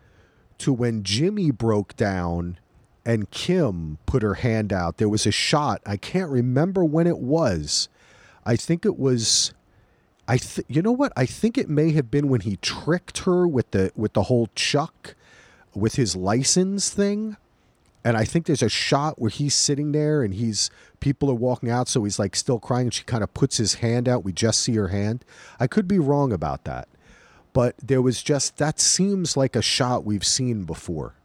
to 0.57 0.73
when 0.73 1.03
Jimmy 1.03 1.51
broke 1.51 1.95
down 1.95 2.59
and 3.05 3.31
Kim 3.31 3.97
put 4.05 4.23
her 4.23 4.35
hand 4.35 4.73
out. 4.73 4.97
There 4.97 5.07
was 5.07 5.25
a 5.25 5.31
shot. 5.31 5.81
I 5.85 5.95
can't 5.95 6.29
remember 6.29 6.83
when 6.83 7.07
it 7.07 7.19
was. 7.19 7.87
I 8.45 8.57
think 8.57 8.85
it 8.85 8.99
was 8.99 9.53
I 10.27 10.35
th- 10.35 10.67
you 10.67 10.81
know 10.81 10.91
what? 10.91 11.13
I 11.15 11.25
think 11.25 11.57
it 11.57 11.69
may 11.69 11.93
have 11.93 12.11
been 12.11 12.27
when 12.27 12.41
he 12.41 12.57
tricked 12.57 13.19
her 13.19 13.47
with 13.47 13.71
the 13.71 13.93
with 13.95 14.11
the 14.11 14.23
whole 14.23 14.49
Chuck 14.53 15.15
with 15.73 15.95
his 15.95 16.13
license 16.13 16.89
thing. 16.89 17.37
And 18.03 18.17
I 18.17 18.25
think 18.25 18.45
there's 18.45 18.61
a 18.61 18.69
shot 18.69 19.19
where 19.19 19.29
he's 19.29 19.55
sitting 19.55 19.93
there 19.93 20.23
and 20.23 20.33
he's 20.33 20.69
people 20.99 21.29
are 21.29 21.35
walking 21.35 21.69
out 21.69 21.87
so 21.87 22.03
he's 22.03 22.19
like 22.19 22.35
still 22.35 22.59
crying 22.59 22.87
and 22.87 22.93
she 22.93 23.03
kind 23.03 23.23
of 23.23 23.33
puts 23.33 23.57
his 23.57 23.75
hand 23.75 24.09
out. 24.09 24.25
We 24.25 24.33
just 24.33 24.61
see 24.61 24.75
her 24.75 24.89
hand. 24.89 25.23
I 25.59 25.67
could 25.67 25.87
be 25.87 25.99
wrong 25.99 26.33
about 26.33 26.65
that. 26.65 26.89
But 27.53 27.75
there 27.81 28.01
was 28.01 28.21
just 28.21 28.57
that 28.57 28.79
seems 28.79 29.37
like 29.37 29.55
a 29.55 29.61
shot 29.61 30.05
we've 30.05 30.25
seen 30.25 30.63
before. 30.63 31.15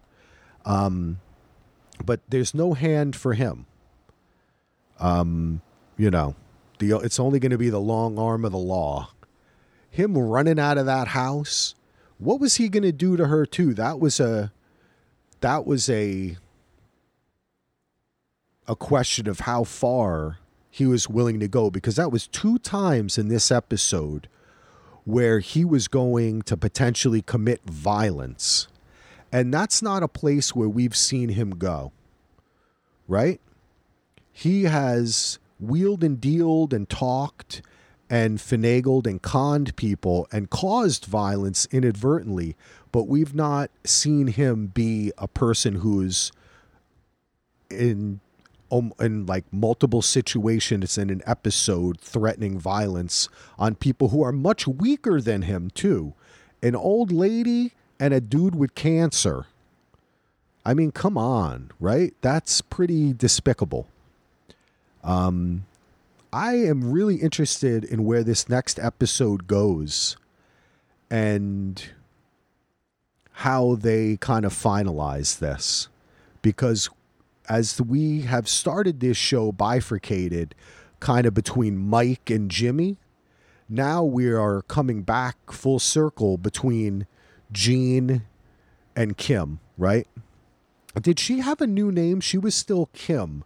Um 0.64 1.18
but 2.04 2.20
there's 2.28 2.54
no 2.54 2.74
hand 2.74 3.16
for 3.16 3.34
him. 3.34 3.66
Um, 5.00 5.62
you 5.96 6.10
know, 6.10 6.34
the 6.78 6.96
it's 6.98 7.20
only 7.20 7.38
going 7.38 7.50
to 7.50 7.58
be 7.58 7.70
the 7.70 7.80
long 7.80 8.18
arm 8.18 8.44
of 8.44 8.52
the 8.52 8.58
law. 8.58 9.10
Him 9.90 10.16
running 10.16 10.58
out 10.58 10.78
of 10.78 10.86
that 10.86 11.08
house. 11.08 11.74
What 12.18 12.40
was 12.40 12.56
he 12.56 12.68
going 12.68 12.82
to 12.82 12.92
do 12.92 13.16
to 13.16 13.26
her 13.26 13.46
too? 13.46 13.74
That 13.74 14.00
was 14.00 14.20
a 14.20 14.52
that 15.40 15.66
was 15.66 15.88
a 15.88 16.36
a 18.68 18.76
question 18.76 19.28
of 19.28 19.40
how 19.40 19.64
far 19.64 20.38
he 20.70 20.86
was 20.86 21.08
willing 21.08 21.40
to 21.40 21.48
go 21.48 21.70
because 21.70 21.96
that 21.96 22.12
was 22.12 22.26
two 22.26 22.58
times 22.58 23.18
in 23.18 23.28
this 23.28 23.50
episode 23.50 24.28
where 25.04 25.40
he 25.40 25.64
was 25.64 25.88
going 25.88 26.42
to 26.42 26.56
potentially 26.56 27.22
commit 27.22 27.62
violence 27.64 28.68
and 29.32 29.52
that's 29.52 29.82
not 29.82 30.02
a 30.02 30.08
place 30.08 30.54
where 30.54 30.68
we've 30.68 30.96
seen 30.96 31.30
him 31.30 31.50
go. 31.50 31.92
Right? 33.06 33.40
He 34.32 34.64
has 34.64 35.38
wheeled 35.60 36.04
and 36.04 36.20
dealed 36.20 36.72
and 36.72 36.88
talked 36.88 37.62
and 38.10 38.38
finagled 38.38 39.06
and 39.06 39.20
conned 39.20 39.76
people 39.76 40.26
and 40.32 40.48
caused 40.48 41.04
violence 41.04 41.66
inadvertently, 41.70 42.56
but 42.90 43.02
we've 43.04 43.34
not 43.34 43.70
seen 43.84 44.28
him 44.28 44.68
be 44.68 45.12
a 45.18 45.28
person 45.28 45.76
who's 45.76 46.32
in 47.68 48.20
in 48.70 49.26
like 49.26 49.44
multiple 49.52 50.02
situations 50.02 50.98
in 50.98 51.10
an 51.10 51.22
episode 51.26 52.00
threatening 52.00 52.58
violence 52.58 53.28
on 53.58 53.74
people 53.74 54.08
who 54.08 54.22
are 54.22 54.32
much 54.32 54.66
weaker 54.66 55.20
than 55.20 55.42
him 55.42 55.70
too. 55.70 56.14
An 56.62 56.74
old 56.76 57.10
lady 57.12 57.72
and 57.98 58.12
a 58.12 58.20
dude 58.20 58.54
with 58.54 58.74
cancer. 58.74 59.46
I 60.64 60.74
mean, 60.74 60.92
come 60.92 61.16
on, 61.16 61.70
right? 61.80 62.14
That's 62.20 62.60
pretty 62.60 63.12
despicable. 63.12 63.88
Um, 65.02 65.64
I 66.32 66.56
am 66.56 66.92
really 66.92 67.16
interested 67.16 67.84
in 67.84 68.04
where 68.04 68.22
this 68.22 68.48
next 68.48 68.78
episode 68.78 69.46
goes 69.46 70.16
and 71.10 71.82
how 73.32 73.76
they 73.76 74.18
kind 74.18 74.44
of 74.44 74.52
finalize 74.52 75.38
this. 75.38 75.88
Because 76.42 76.90
as 77.48 77.80
we 77.80 78.22
have 78.22 78.48
started 78.48 79.00
this 79.00 79.16
show 79.16 79.52
bifurcated 79.52 80.54
kind 81.00 81.26
of 81.26 81.34
between 81.34 81.78
Mike 81.78 82.30
and 82.30 82.50
Jimmy, 82.50 82.98
now 83.68 84.02
we 84.02 84.28
are 84.28 84.62
coming 84.62 85.02
back 85.02 85.36
full 85.52 85.78
circle 85.78 86.36
between 86.36 87.06
Gene 87.52 88.22
and 88.96 89.16
Kim, 89.16 89.60
right? 89.76 90.06
Did 91.00 91.20
she 91.20 91.40
have 91.40 91.60
a 91.60 91.66
new 91.66 91.92
name? 91.92 92.20
She 92.20 92.38
was 92.38 92.54
still 92.54 92.88
Kim. 92.92 93.44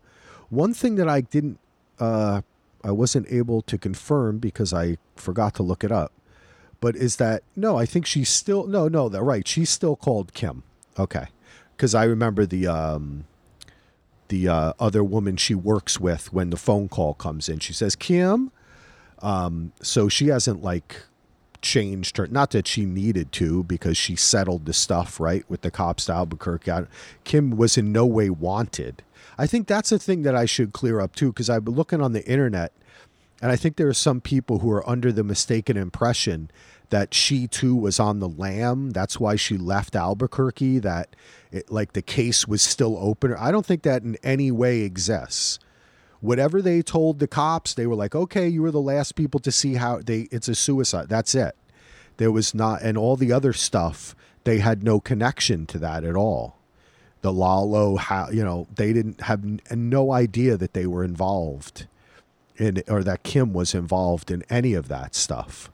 One 0.48 0.74
thing 0.74 0.96
that 0.96 1.08
I 1.08 1.20
didn't, 1.20 1.58
uh, 1.98 2.42
I 2.84 2.90
wasn't 2.90 3.30
able 3.30 3.62
to 3.62 3.78
confirm 3.78 4.38
because 4.38 4.72
I 4.72 4.96
forgot 5.16 5.54
to 5.54 5.62
look 5.62 5.84
it 5.84 5.92
up, 5.92 6.12
but 6.80 6.96
is 6.96 7.16
that 7.16 7.42
no? 7.54 7.76
I 7.76 7.86
think 7.86 8.06
she's 8.06 8.28
still 8.28 8.66
no, 8.66 8.88
no. 8.88 9.08
That 9.08 9.22
right? 9.22 9.46
She's 9.46 9.70
still 9.70 9.96
called 9.96 10.34
Kim. 10.34 10.62
Okay, 10.98 11.26
because 11.76 11.94
I 11.94 12.04
remember 12.04 12.44
the 12.44 12.66
um, 12.66 13.24
the 14.32 14.48
uh, 14.48 14.72
other 14.80 15.04
woman 15.04 15.36
she 15.36 15.54
works 15.54 16.00
with 16.00 16.32
when 16.32 16.48
the 16.48 16.56
phone 16.56 16.88
call 16.88 17.12
comes 17.12 17.50
in. 17.50 17.58
She 17.58 17.74
says 17.74 17.94
Kim. 17.94 18.50
Um, 19.20 19.72
so 19.82 20.08
she 20.08 20.28
hasn't 20.28 20.62
like 20.62 20.96
changed 21.60 22.16
her. 22.16 22.26
Not 22.26 22.50
that 22.52 22.66
she 22.66 22.86
needed 22.86 23.30
to, 23.32 23.62
because 23.64 23.96
she 23.98 24.16
settled 24.16 24.64
the 24.64 24.72
stuff 24.72 25.20
right 25.20 25.44
with 25.50 25.60
the 25.60 25.70
cops 25.70 26.06
to 26.06 26.12
Albuquerque. 26.12 26.86
Kim 27.24 27.50
was 27.56 27.76
in 27.76 27.92
no 27.92 28.06
way 28.06 28.30
wanted. 28.30 29.02
I 29.36 29.46
think 29.46 29.66
that's 29.66 29.92
a 29.92 29.98
thing 29.98 30.22
that 30.22 30.34
I 30.34 30.46
should 30.46 30.72
clear 30.72 30.98
up 30.98 31.14
too, 31.14 31.30
because 31.30 31.50
I've 31.50 31.64
been 31.66 31.74
looking 31.74 32.00
on 32.00 32.14
the 32.14 32.24
internet, 32.26 32.72
and 33.42 33.52
I 33.52 33.56
think 33.56 33.76
there 33.76 33.88
are 33.88 33.94
some 33.94 34.20
people 34.20 34.60
who 34.60 34.70
are 34.72 34.88
under 34.88 35.12
the 35.12 35.24
mistaken 35.24 35.76
impression 35.76 36.50
that 36.92 37.12
she 37.12 37.48
too 37.48 37.74
was 37.74 37.98
on 37.98 38.20
the 38.20 38.28
lam. 38.28 38.90
That's 38.90 39.18
why 39.18 39.36
she 39.36 39.58
left 39.58 39.96
Albuquerque. 39.96 40.78
That 40.78 41.16
it, 41.50 41.70
like 41.70 41.94
the 41.94 42.02
case 42.02 42.46
was 42.46 42.62
still 42.62 42.96
open. 42.98 43.34
I 43.34 43.50
don't 43.50 43.66
think 43.66 43.82
that 43.82 44.02
in 44.02 44.16
any 44.22 44.50
way 44.50 44.82
exists 44.82 45.58
whatever 46.22 46.62
they 46.62 46.80
told 46.80 47.18
the 47.18 47.26
cops, 47.26 47.74
they 47.74 47.86
were 47.86 47.96
like, 47.96 48.14
okay, 48.14 48.48
you 48.48 48.62
were 48.62 48.70
the 48.70 48.80
last 48.80 49.16
people 49.16 49.40
to 49.40 49.52
see 49.52 49.74
how 49.74 49.98
they, 49.98 50.28
it's 50.30 50.48
a 50.48 50.54
suicide. 50.54 51.08
That's 51.08 51.34
it. 51.34 51.54
There 52.16 52.30
was 52.30 52.54
not, 52.54 52.80
and 52.82 52.96
all 52.96 53.16
the 53.16 53.32
other 53.32 53.52
stuff, 53.52 54.14
they 54.44 54.58
had 54.58 54.82
no 54.82 55.00
connection 55.00 55.66
to 55.66 55.78
that 55.80 56.04
at 56.04 56.14
all. 56.14 56.56
The 57.20 57.32
Lalo, 57.32 57.96
how, 57.96 58.30
you 58.30 58.44
know, 58.44 58.68
they 58.74 58.92
didn't 58.92 59.22
have 59.22 59.44
no 59.72 60.12
idea 60.12 60.56
that 60.56 60.74
they 60.74 60.86
were 60.86 61.04
involved 61.04 61.86
in, 62.56 62.82
or 62.88 63.02
that 63.02 63.24
Kim 63.24 63.52
was 63.52 63.74
involved 63.74 64.30
in 64.30 64.44
any 64.48 64.74
of 64.74 64.86
that 64.88 65.16
stuff. 65.16 65.71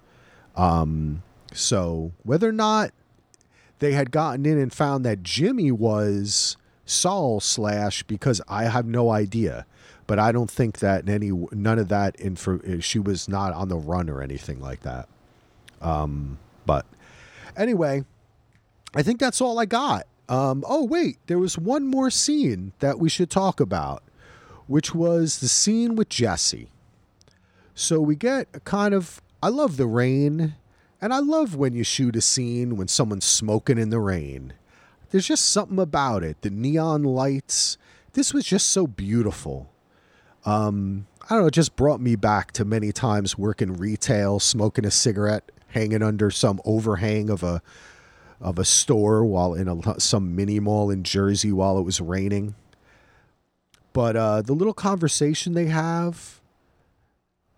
Um, 0.58 1.22
so 1.52 2.12
whether 2.24 2.48
or 2.48 2.52
not 2.52 2.90
they 3.78 3.92
had 3.92 4.10
gotten 4.10 4.44
in 4.44 4.58
and 4.58 4.72
found 4.72 5.04
that 5.06 5.22
Jimmy 5.22 5.72
was 5.72 6.56
Saul 6.84 7.40
slash, 7.40 8.02
because 8.02 8.42
I 8.48 8.64
have 8.64 8.86
no 8.86 9.10
idea 9.10 9.64
but 10.08 10.18
I 10.18 10.32
don't 10.32 10.50
think 10.50 10.78
that 10.78 11.06
any 11.08 11.30
none 11.52 11.78
of 11.78 11.88
that 11.88 12.18
info 12.18 12.80
she 12.80 12.98
was 12.98 13.28
not 13.28 13.52
on 13.52 13.68
the 13.68 13.76
run 13.76 14.08
or 14.08 14.22
anything 14.22 14.58
like 14.58 14.80
that. 14.80 15.06
Um, 15.82 16.38
but 16.64 16.86
anyway, 17.56 18.04
I 18.96 19.02
think 19.02 19.20
that's 19.20 19.40
all 19.40 19.60
I 19.60 19.66
got. 19.66 20.06
Um, 20.28 20.64
oh 20.66 20.84
wait, 20.84 21.18
there 21.26 21.38
was 21.38 21.58
one 21.58 21.86
more 21.86 22.10
scene 22.10 22.72
that 22.80 22.98
we 22.98 23.10
should 23.10 23.30
talk 23.30 23.60
about, 23.60 24.02
which 24.66 24.94
was 24.94 25.40
the 25.40 25.48
scene 25.48 25.94
with 25.94 26.08
Jesse. 26.08 26.68
So 27.74 28.00
we 28.00 28.16
get 28.16 28.48
a 28.54 28.60
kind 28.60 28.94
of 28.94 29.20
I 29.42 29.48
love 29.48 29.76
the 29.76 29.86
rain, 29.86 30.54
and 31.00 31.14
I 31.14 31.18
love 31.18 31.54
when 31.54 31.74
you 31.74 31.84
shoot 31.84 32.16
a 32.16 32.20
scene 32.20 32.76
when 32.76 32.88
someone's 32.88 33.24
smoking 33.24 33.78
in 33.78 33.90
the 33.90 34.00
rain. 34.00 34.54
There's 35.10 35.28
just 35.28 35.48
something 35.50 35.78
about 35.78 36.22
it. 36.22 36.42
The 36.42 36.50
neon 36.50 37.04
lights. 37.04 37.78
This 38.14 38.34
was 38.34 38.44
just 38.44 38.68
so 38.68 38.86
beautiful. 38.86 39.70
Um, 40.44 41.06
I 41.24 41.34
don't 41.34 41.42
know, 41.42 41.48
it 41.48 41.54
just 41.54 41.76
brought 41.76 42.00
me 42.00 42.16
back 42.16 42.52
to 42.52 42.64
many 42.64 42.90
times 42.90 43.38
working 43.38 43.74
retail, 43.74 44.40
smoking 44.40 44.84
a 44.84 44.90
cigarette, 44.90 45.52
hanging 45.68 46.02
under 46.02 46.30
some 46.30 46.60
overhang 46.64 47.30
of 47.30 47.42
a 47.42 47.62
of 48.40 48.58
a 48.58 48.64
store 48.64 49.24
while 49.24 49.52
in 49.52 49.66
a, 49.68 50.00
some 50.00 50.36
mini 50.36 50.60
mall 50.60 50.90
in 50.90 51.02
Jersey 51.02 51.52
while 51.52 51.76
it 51.78 51.82
was 51.82 52.00
raining. 52.00 52.54
But 53.92 54.16
uh, 54.16 54.42
the 54.42 54.52
little 54.52 54.74
conversation 54.74 55.54
they 55.54 55.66
have, 55.66 56.40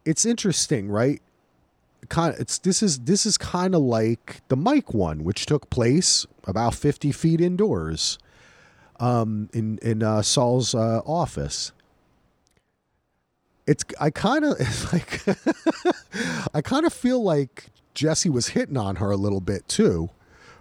it's 0.04 0.24
interesting, 0.24 0.88
right? 0.88 1.20
Kind 2.10 2.34
of, 2.34 2.40
it's 2.40 2.58
this 2.58 2.82
is 2.82 3.00
this 3.00 3.24
is 3.24 3.38
kind 3.38 3.74
of 3.74 3.80
like 3.80 4.42
the 4.48 4.56
Mike 4.56 4.92
one, 4.92 5.24
which 5.24 5.46
took 5.46 5.70
place 5.70 6.26
about 6.44 6.74
fifty 6.74 7.12
feet 7.12 7.40
indoors, 7.40 8.18
um, 8.98 9.48
in 9.54 9.78
in 9.78 10.02
uh, 10.02 10.20
Saul's 10.20 10.74
uh, 10.74 11.00
office 11.06 11.72
it's 13.70 13.84
I 14.00 14.10
kind 14.10 14.44
of 14.44 14.58
like 14.92 15.22
I 16.54 16.60
kind 16.60 16.84
of 16.84 16.92
feel 16.92 17.22
like 17.22 17.66
Jesse 17.94 18.28
was 18.28 18.48
hitting 18.48 18.76
on 18.76 18.96
her 18.96 19.12
a 19.12 19.16
little 19.16 19.40
bit 19.40 19.68
too, 19.68 20.10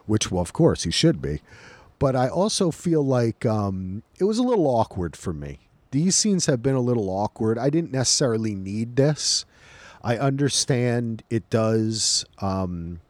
which 0.06 0.32
well 0.32 0.42
of 0.42 0.54
course 0.54 0.84
he 0.84 0.92
should 0.92 1.22
be, 1.22 1.42
but 1.98 2.16
I 2.16 2.28
also 2.30 2.70
feel 2.70 3.04
like 3.04 3.46
um, 3.46 4.04
it 4.20 4.26
was 4.26 4.38
a 4.38 4.44
little 4.44 4.68
awkward 4.68 5.16
for 5.16 5.34
me. 5.34 5.60
These 5.92 6.16
scenes 6.16 6.46
have 6.46 6.62
been 6.62 6.76
a 6.76 6.82
little 6.82 7.10
awkward. 7.10 7.58
I 7.58 7.72
didn't 7.72 7.92
necessarily 7.92 8.54
need 8.54 8.96
this. 8.96 9.44
I 10.02 10.18
understand 10.18 11.24
it 11.30 11.50
does 11.50 12.26
um, 12.40 13.02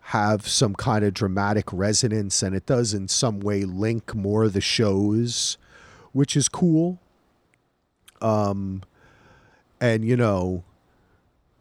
have 0.00 0.46
some 0.48 0.74
kind 0.74 1.04
of 1.04 1.14
dramatic 1.14 1.72
resonance, 1.72 2.42
and 2.42 2.54
it 2.54 2.66
does 2.66 2.92
in 2.94 3.08
some 3.08 3.40
way 3.40 3.64
link 3.64 4.14
more 4.14 4.44
of 4.44 4.52
the 4.52 4.60
shows, 4.60 5.56
which 6.12 6.36
is 6.36 6.48
cool. 6.48 6.98
Um, 8.20 8.82
and 9.80 10.04
you 10.04 10.16
know, 10.16 10.64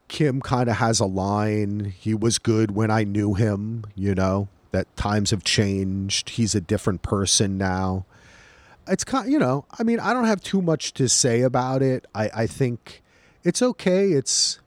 Kim 0.08 0.42
kind 0.42 0.70
of 0.70 0.78
has 0.78 1.00
a 1.00 1.06
line. 1.06 1.94
He 1.98 2.14
was 2.14 2.40
good 2.40 2.72
when 2.72 2.90
I 2.90 3.04
knew 3.04 3.34
him. 3.36 3.86
You 3.96 4.16
know 4.16 4.48
that 4.72 4.94
times 4.98 5.30
have 5.30 5.44
changed. 5.44 6.32
He's 6.32 6.56
a 6.56 6.62
different 6.62 7.04
person 7.04 7.58
now. 7.58 8.06
It's 8.88 9.04
kind, 9.04 9.32
you 9.32 9.38
know. 9.38 9.66
I 9.80 9.84
mean, 9.84 10.00
I 10.00 10.14
don't 10.14 10.26
have 10.26 10.42
too 10.42 10.62
much 10.62 10.94
to 10.96 11.08
say 11.08 11.42
about 11.42 11.84
it. 11.84 12.08
I 12.16 12.30
I 12.34 12.48
think 12.48 13.03
it's 13.44 13.62
okay. 13.62 14.12
It's 14.12 14.60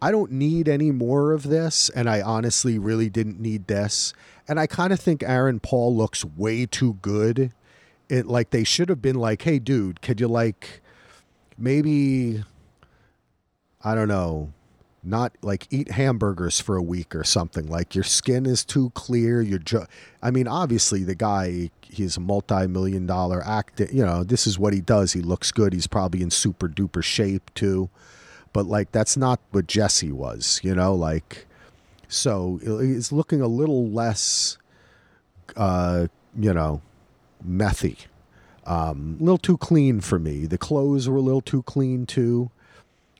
I 0.00 0.10
don't 0.10 0.32
need 0.32 0.68
any 0.68 0.90
more 0.90 1.32
of 1.32 1.44
this, 1.44 1.88
and 1.90 2.08
I 2.08 2.20
honestly 2.22 2.78
really 2.78 3.10
didn't 3.10 3.40
need 3.40 3.66
this. 3.66 4.12
And 4.46 4.58
I 4.58 4.66
kind 4.66 4.92
of 4.92 5.00
think 5.00 5.22
Aaron 5.22 5.60
Paul 5.60 5.94
looks 5.96 6.24
way 6.24 6.66
too 6.66 6.98
good. 7.02 7.52
It 8.08 8.26
like 8.26 8.50
they 8.50 8.64
should 8.64 8.88
have 8.88 9.02
been 9.02 9.16
like, 9.16 9.42
"Hey, 9.42 9.58
dude, 9.58 10.00
could 10.00 10.20
you 10.20 10.28
like 10.28 10.80
maybe 11.58 12.44
I 13.82 13.94
don't 13.94 14.08
know, 14.08 14.52
not 15.02 15.32
like 15.42 15.66
eat 15.70 15.90
hamburgers 15.92 16.60
for 16.60 16.76
a 16.76 16.82
week 16.82 17.14
or 17.14 17.24
something. 17.24 17.66
Like 17.66 17.94
your 17.94 18.04
skin 18.04 18.46
is 18.46 18.64
too 18.64 18.90
clear. 18.90 19.40
Your 19.40 19.58
jo- 19.58 19.86
I 20.22 20.30
mean, 20.30 20.48
obviously 20.48 21.04
the 21.04 21.14
guy 21.14 21.70
he's 21.82 22.16
a 22.16 22.20
multi-million 22.20 23.06
dollar 23.06 23.44
actor. 23.44 23.88
You 23.90 24.04
know, 24.04 24.24
this 24.24 24.46
is 24.46 24.58
what 24.58 24.72
he 24.72 24.80
does. 24.80 25.12
He 25.12 25.20
looks 25.20 25.52
good. 25.52 25.72
He's 25.72 25.86
probably 25.86 26.22
in 26.22 26.30
super 26.30 26.68
duper 26.68 27.02
shape 27.02 27.52
too. 27.54 27.88
But 28.52 28.66
like 28.66 28.92
that's 28.92 29.16
not 29.16 29.40
what 29.50 29.66
Jesse 29.66 30.12
was. 30.12 30.60
You 30.62 30.74
know, 30.74 30.94
like 30.94 31.46
so 32.08 32.58
it's 32.62 33.12
looking 33.12 33.40
a 33.40 33.46
little 33.46 33.88
less, 33.88 34.58
uh, 35.56 36.08
you 36.38 36.52
know, 36.52 36.80
methy. 37.46 38.06
Um, 38.64 39.16
a 39.20 39.22
little 39.22 39.38
too 39.38 39.56
clean 39.56 40.00
for 40.00 40.18
me. 40.18 40.46
The 40.46 40.58
clothes 40.58 41.08
were 41.08 41.16
a 41.16 41.22
little 41.22 41.40
too 41.40 41.62
clean 41.62 42.06
too. 42.06 42.50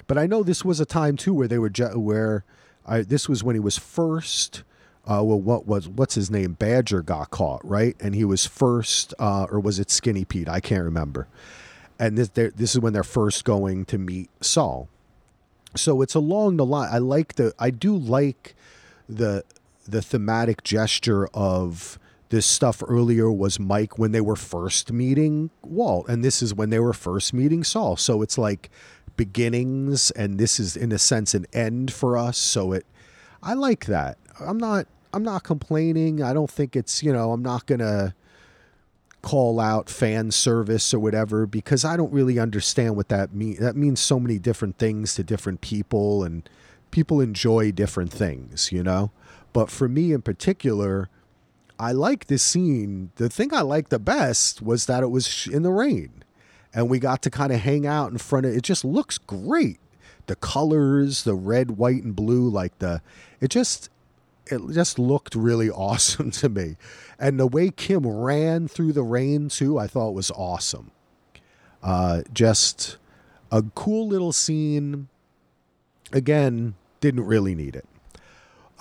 But 0.06 0.18
I 0.18 0.26
know 0.26 0.42
this 0.42 0.64
was 0.64 0.80
a 0.80 0.86
time 0.86 1.16
too 1.16 1.34
where 1.34 1.48
they 1.48 1.58
were 1.58 1.70
where 1.94 2.44
I, 2.86 3.02
this 3.02 3.28
was 3.28 3.44
when 3.44 3.54
he 3.54 3.60
was 3.60 3.78
first. 3.78 4.62
Uh, 5.06 5.22
well, 5.24 5.40
what 5.40 5.66
was 5.66 5.88
what's 5.88 6.14
his 6.14 6.30
name? 6.30 6.52
Badger 6.54 7.02
got 7.02 7.30
caught, 7.30 7.64
right? 7.64 7.96
And 8.00 8.14
he 8.14 8.24
was 8.24 8.46
first, 8.46 9.14
uh, 9.18 9.46
or 9.50 9.60
was 9.60 9.78
it 9.78 9.90
Skinny 9.90 10.24
Pete? 10.24 10.48
I 10.48 10.60
can't 10.60 10.84
remember. 10.84 11.28
And 11.98 12.16
this 12.16 12.28
this 12.28 12.74
is 12.74 12.80
when 12.80 12.92
they're 12.92 13.02
first 13.02 13.44
going 13.44 13.84
to 13.86 13.98
meet 13.98 14.30
Saul. 14.40 14.88
So 15.76 16.02
it's 16.02 16.14
along 16.14 16.56
the 16.56 16.66
line. 16.66 16.88
I 16.92 16.98
like 16.98 17.34
the 17.34 17.52
I 17.58 17.70
do 17.70 17.96
like 17.96 18.54
the 19.08 19.44
the 19.86 20.02
thematic 20.02 20.62
gesture 20.64 21.28
of 21.28 21.98
this 22.30 22.46
stuff 22.46 22.82
earlier 22.86 23.32
was 23.32 23.58
Mike 23.58 23.98
when 23.98 24.12
they 24.12 24.20
were 24.20 24.36
first 24.36 24.92
meeting 24.92 25.50
Walt, 25.62 26.08
and 26.08 26.22
this 26.22 26.42
is 26.42 26.52
when 26.52 26.70
they 26.70 26.78
were 26.78 26.92
first 26.92 27.32
meeting 27.32 27.64
Saul. 27.64 27.96
So 27.96 28.20
it's 28.22 28.36
like 28.36 28.70
beginnings 29.18 30.10
and 30.12 30.38
this 30.38 30.58
is 30.58 30.76
in 30.76 30.92
a 30.92 30.98
sense 30.98 31.34
an 31.34 31.44
end 31.52 31.92
for 31.92 32.16
us 32.16 32.38
so 32.38 32.72
it 32.72 32.86
i 33.42 33.52
like 33.52 33.84
that 33.86 34.16
i'm 34.40 34.56
not 34.56 34.86
i'm 35.12 35.24
not 35.24 35.42
complaining 35.42 36.22
i 36.22 36.32
don't 36.32 36.50
think 36.50 36.76
it's 36.76 37.02
you 37.02 37.12
know 37.12 37.32
i'm 37.32 37.42
not 37.42 37.66
gonna 37.66 38.14
call 39.28 39.60
out 39.60 39.90
fan 39.90 40.30
service 40.30 40.94
or 40.94 40.98
whatever 40.98 41.44
because 41.44 41.84
i 41.84 41.98
don't 41.98 42.10
really 42.10 42.38
understand 42.38 42.96
what 42.96 43.10
that 43.10 43.34
means 43.34 43.58
that 43.58 43.76
means 43.76 44.00
so 44.00 44.18
many 44.18 44.38
different 44.38 44.78
things 44.78 45.14
to 45.14 45.22
different 45.22 45.60
people 45.60 46.24
and 46.24 46.48
people 46.90 47.20
enjoy 47.20 47.70
different 47.70 48.10
things 48.10 48.72
you 48.72 48.82
know? 48.82 49.10
But 49.52 49.70
for 49.70 49.86
me 49.86 50.12
in 50.12 50.22
particular 50.22 51.10
i 51.78 51.92
like 51.92 52.28
this 52.28 52.42
scene. 52.42 53.10
The 53.16 53.28
thing 53.28 53.52
i 53.52 53.60
liked 53.60 53.90
the 53.90 53.98
best 53.98 54.62
was 54.62 54.86
that 54.86 55.02
it 55.02 55.10
was 55.10 55.46
in 55.46 55.62
the 55.62 55.72
rain 55.72 56.24
and 56.72 56.88
we 56.88 56.98
got 56.98 57.20
to 57.20 57.30
kind 57.30 57.52
of 57.52 57.60
hang 57.60 57.86
out 57.86 58.10
in 58.10 58.16
front 58.16 58.46
of 58.46 58.56
it 58.56 58.62
just 58.62 58.82
looks 58.82 59.18
great. 59.18 59.78
The 60.26 60.36
colors 60.36 61.24
the 61.24 61.34
red 61.34 61.72
white 61.72 62.02
and 62.02 62.16
blue 62.16 62.48
like 62.48 62.78
the 62.78 63.02
it 63.42 63.50
just 63.50 63.90
it 64.50 64.60
just 64.72 64.98
looked 64.98 65.34
really 65.34 65.70
awesome 65.88 66.30
to 66.30 66.48
me 66.48 66.76
and 67.18 67.38
the 67.38 67.46
way 67.46 67.70
kim 67.70 68.06
ran 68.06 68.68
through 68.68 68.92
the 68.92 69.02
rain 69.02 69.48
too 69.48 69.78
i 69.78 69.86
thought 69.86 70.10
was 70.10 70.30
awesome 70.32 70.90
uh, 71.80 72.22
just 72.32 72.96
a 73.52 73.62
cool 73.74 74.08
little 74.08 74.32
scene 74.32 75.08
again 76.12 76.74
didn't 77.00 77.24
really 77.24 77.54
need 77.54 77.76
it 77.76 77.86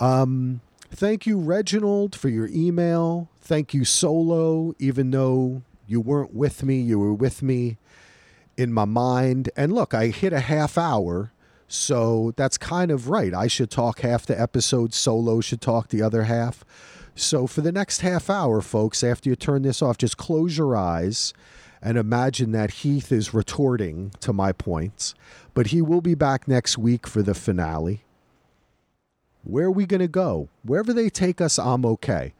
um, 0.00 0.60
thank 0.90 1.26
you 1.26 1.38
reginald 1.38 2.16
for 2.16 2.28
your 2.28 2.48
email 2.48 3.28
thank 3.40 3.72
you 3.72 3.84
solo 3.84 4.74
even 4.78 5.12
though 5.12 5.62
you 5.88 6.00
weren't 6.00 6.34
with 6.34 6.62
me. 6.62 6.78
You 6.80 6.98
were 6.98 7.14
with 7.14 7.42
me 7.42 7.78
in 8.56 8.72
my 8.72 8.84
mind. 8.84 9.50
And 9.56 9.72
look, 9.72 9.94
I 9.94 10.08
hit 10.08 10.32
a 10.32 10.40
half 10.40 10.76
hour. 10.76 11.32
So 11.68 12.32
that's 12.36 12.56
kind 12.58 12.90
of 12.90 13.08
right. 13.08 13.34
I 13.34 13.46
should 13.46 13.70
talk 13.70 14.00
half 14.00 14.26
the 14.26 14.38
episode, 14.40 14.94
Solo 14.94 15.40
should 15.40 15.60
talk 15.60 15.88
the 15.88 16.02
other 16.02 16.24
half. 16.24 16.64
So 17.14 17.46
for 17.46 17.60
the 17.60 17.72
next 17.72 18.00
half 18.00 18.30
hour, 18.30 18.60
folks, 18.60 19.04
after 19.04 19.28
you 19.28 19.36
turn 19.36 19.62
this 19.62 19.82
off, 19.82 19.98
just 19.98 20.16
close 20.16 20.56
your 20.56 20.74
eyes 20.74 21.34
and 21.82 21.98
imagine 21.98 22.52
that 22.52 22.70
Heath 22.70 23.12
is 23.12 23.34
retorting 23.34 24.12
to 24.20 24.32
my 24.32 24.52
points. 24.52 25.14
But 25.52 25.68
he 25.68 25.82
will 25.82 26.00
be 26.00 26.14
back 26.14 26.48
next 26.48 26.78
week 26.78 27.06
for 27.06 27.22
the 27.22 27.34
finale. 27.34 28.02
Where 29.44 29.66
are 29.66 29.70
we 29.70 29.86
going 29.86 30.00
to 30.00 30.08
go? 30.08 30.48
Wherever 30.62 30.92
they 30.92 31.10
take 31.10 31.40
us, 31.40 31.58
I'm 31.58 31.84
okay 31.84 32.34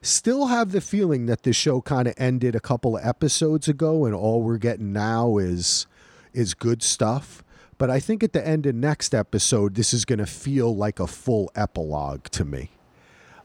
still 0.00 0.46
have 0.46 0.72
the 0.72 0.80
feeling 0.80 1.26
that 1.26 1.42
the 1.42 1.52
show 1.52 1.80
kind 1.80 2.06
of 2.06 2.14
ended 2.16 2.54
a 2.54 2.60
couple 2.60 2.96
of 2.96 3.04
episodes 3.04 3.68
ago 3.68 4.04
and 4.04 4.14
all 4.14 4.42
we're 4.42 4.58
getting 4.58 4.92
now 4.92 5.38
is 5.38 5.86
is 6.32 6.54
good 6.54 6.82
stuff 6.82 7.42
but 7.78 7.90
i 7.90 7.98
think 7.98 8.22
at 8.22 8.32
the 8.32 8.46
end 8.46 8.66
of 8.66 8.74
next 8.74 9.14
episode 9.14 9.74
this 9.74 9.94
is 9.94 10.04
going 10.04 10.18
to 10.18 10.26
feel 10.26 10.74
like 10.74 11.00
a 11.00 11.06
full 11.06 11.50
epilogue 11.54 12.24
to 12.24 12.44
me 12.44 12.70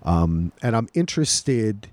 um, 0.03 0.51
and 0.61 0.75
i'm 0.75 0.89
interested 0.93 1.88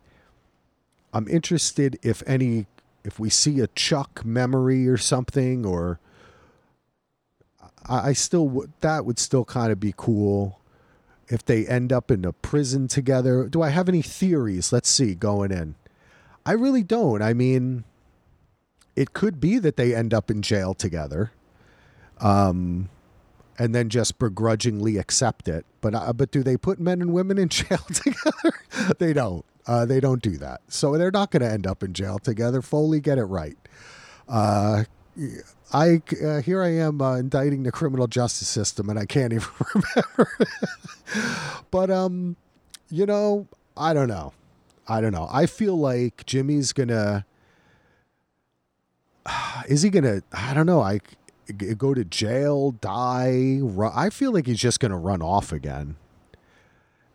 i'm 1.14 1.28
interested 1.28 1.98
if 2.02 2.22
any 2.26 2.66
if 3.04 3.18
we 3.18 3.30
see 3.30 3.60
a 3.60 3.66
chuck 3.68 4.24
memory 4.24 4.88
or 4.88 4.96
something 4.96 5.64
or 5.64 5.98
i, 7.88 8.08
I 8.08 8.12
still 8.12 8.64
that 8.80 9.04
would 9.04 9.18
still 9.18 9.44
kind 9.44 9.70
of 9.70 9.78
be 9.78 9.94
cool 9.96 10.60
if 11.28 11.44
they 11.44 11.64
end 11.66 11.92
up 11.92 12.10
in 12.10 12.24
a 12.24 12.32
prison 12.32 12.88
together. 12.88 13.46
Do 13.48 13.62
I 13.62 13.68
have 13.68 13.88
any 13.88 14.02
theories? 14.02 14.72
Let's 14.72 14.88
see, 14.88 15.14
going 15.14 15.52
in. 15.52 15.76
I 16.44 16.52
really 16.52 16.82
don't. 16.82 17.22
I 17.22 17.34
mean, 17.34 17.84
It 18.96 19.12
could 19.12 19.40
be 19.40 19.58
that 19.58 19.76
they 19.76 19.94
end 19.94 20.12
up 20.12 20.28
in 20.30 20.42
jail 20.42 20.74
together, 20.74 21.30
um, 22.20 22.88
and 23.58 23.74
then 23.74 23.88
just 23.88 24.18
begrudgingly 24.18 24.96
accept 24.96 25.48
it. 25.48 25.66
But 25.80 25.94
uh, 25.94 26.12
but 26.12 26.30
do 26.30 26.42
they 26.42 26.56
put 26.56 26.80
men 26.80 27.00
and 27.02 27.12
women 27.12 27.38
in 27.38 27.48
jail 27.50 27.84
together? 27.92 28.94
they 28.98 29.12
don't. 29.12 29.44
Uh, 29.66 29.84
they 29.84 30.00
don't 30.00 30.22
do 30.22 30.36
that. 30.38 30.62
So 30.68 30.96
they're 30.96 31.10
not 31.10 31.30
going 31.30 31.42
to 31.42 31.50
end 31.50 31.66
up 31.66 31.82
in 31.82 31.92
jail 31.92 32.18
together. 32.18 32.62
Foley, 32.62 33.00
get 33.00 33.18
it 33.18 33.24
right. 33.24 33.56
Uh, 34.28 34.84
I 35.72 36.02
uh, 36.24 36.40
here 36.40 36.62
I 36.62 36.70
am 36.70 37.00
uh, 37.00 37.16
indicting 37.16 37.62
the 37.62 37.72
criminal 37.72 38.06
justice 38.06 38.48
system, 38.48 38.88
and 38.88 38.98
I 38.98 39.06
can't 39.06 39.32
even 39.32 39.48
remember. 39.74 40.48
but 41.70 41.90
um, 41.90 42.36
you 42.90 43.06
know, 43.06 43.46
I 43.76 43.92
don't 43.94 44.08
know. 44.08 44.32
I 44.88 45.00
don't 45.00 45.12
know. 45.12 45.28
I 45.30 45.46
feel 45.46 45.78
like 45.78 46.26
Jimmy's 46.26 46.72
gonna. 46.72 47.24
Is 49.68 49.82
he 49.82 49.90
gonna? 49.90 50.22
I 50.32 50.54
don't 50.54 50.66
know. 50.66 50.80
I 50.80 51.00
go 51.52 51.94
to 51.94 52.04
jail, 52.04 52.72
die. 52.72 53.58
Run, 53.60 53.92
I 53.94 54.10
feel 54.10 54.32
like 54.32 54.46
he's 54.46 54.60
just 54.60 54.80
gonna 54.80 54.98
run 54.98 55.22
off 55.22 55.52
again. 55.52 55.96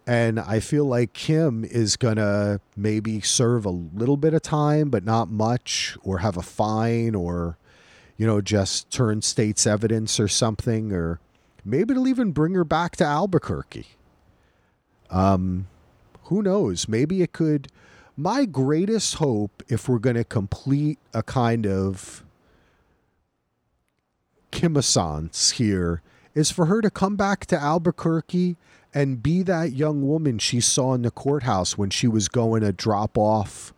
And 0.08 0.40
I 0.40 0.60
feel 0.60 0.86
like 0.86 1.14
Kim 1.14 1.66
is 1.66 1.96
going 1.96 2.18
to 2.18 2.62
maybe 2.78 3.22
serve 3.22 3.66
a 3.66 3.72
little 3.72 4.18
bit 4.18 4.36
of 4.36 4.44
time, 4.44 4.90
but 4.90 5.04
not 5.04 5.30
much, 5.30 5.98
or 6.04 6.20
have 6.20 6.38
a 6.38 6.44
fine, 6.44 7.16
or, 7.16 7.58
you 8.16 8.28
know, 8.28 8.40
just 8.40 8.92
turn 8.92 9.24
state's 9.24 9.66
evidence 9.66 10.20
or 10.20 10.28
something, 10.28 10.92
or 10.92 11.20
maybe 11.64 11.94
it'll 11.94 12.08
even 12.08 12.34
bring 12.34 12.54
her 12.54 12.64
back 12.64 12.96
to 12.98 13.04
Albuquerque. 13.04 13.88
Um, 15.10 15.68
who 16.26 16.44
knows? 16.44 16.88
Maybe 16.88 17.24
it 17.24 17.34
could. 17.34 17.70
My 18.16 18.46
greatest 18.46 19.16
hope, 19.16 19.64
if 19.70 19.90
we're 19.90 20.00
going 20.00 20.18
to 20.18 20.24
complete 20.24 21.00
a 21.16 21.24
kind 21.24 21.66
of 21.66 22.24
Kimassance 24.52 25.54
here, 25.54 26.02
is 26.34 26.52
for 26.52 26.66
her 26.66 26.82
to 26.82 26.90
come 26.90 27.16
back 27.16 27.46
to 27.48 27.58
Albuquerque 27.58 28.58
and 28.94 29.22
be 29.22 29.42
that 29.44 29.74
young 29.74 30.08
woman 30.08 30.38
she 30.38 30.62
saw 30.62 30.94
in 30.94 31.02
the 31.02 31.12
courthouse 31.12 31.78
when 31.78 31.90
she 31.90 32.08
was 32.08 32.28
going 32.28 32.62
to 32.62 32.72
drop 32.72 33.18
off 33.18 33.74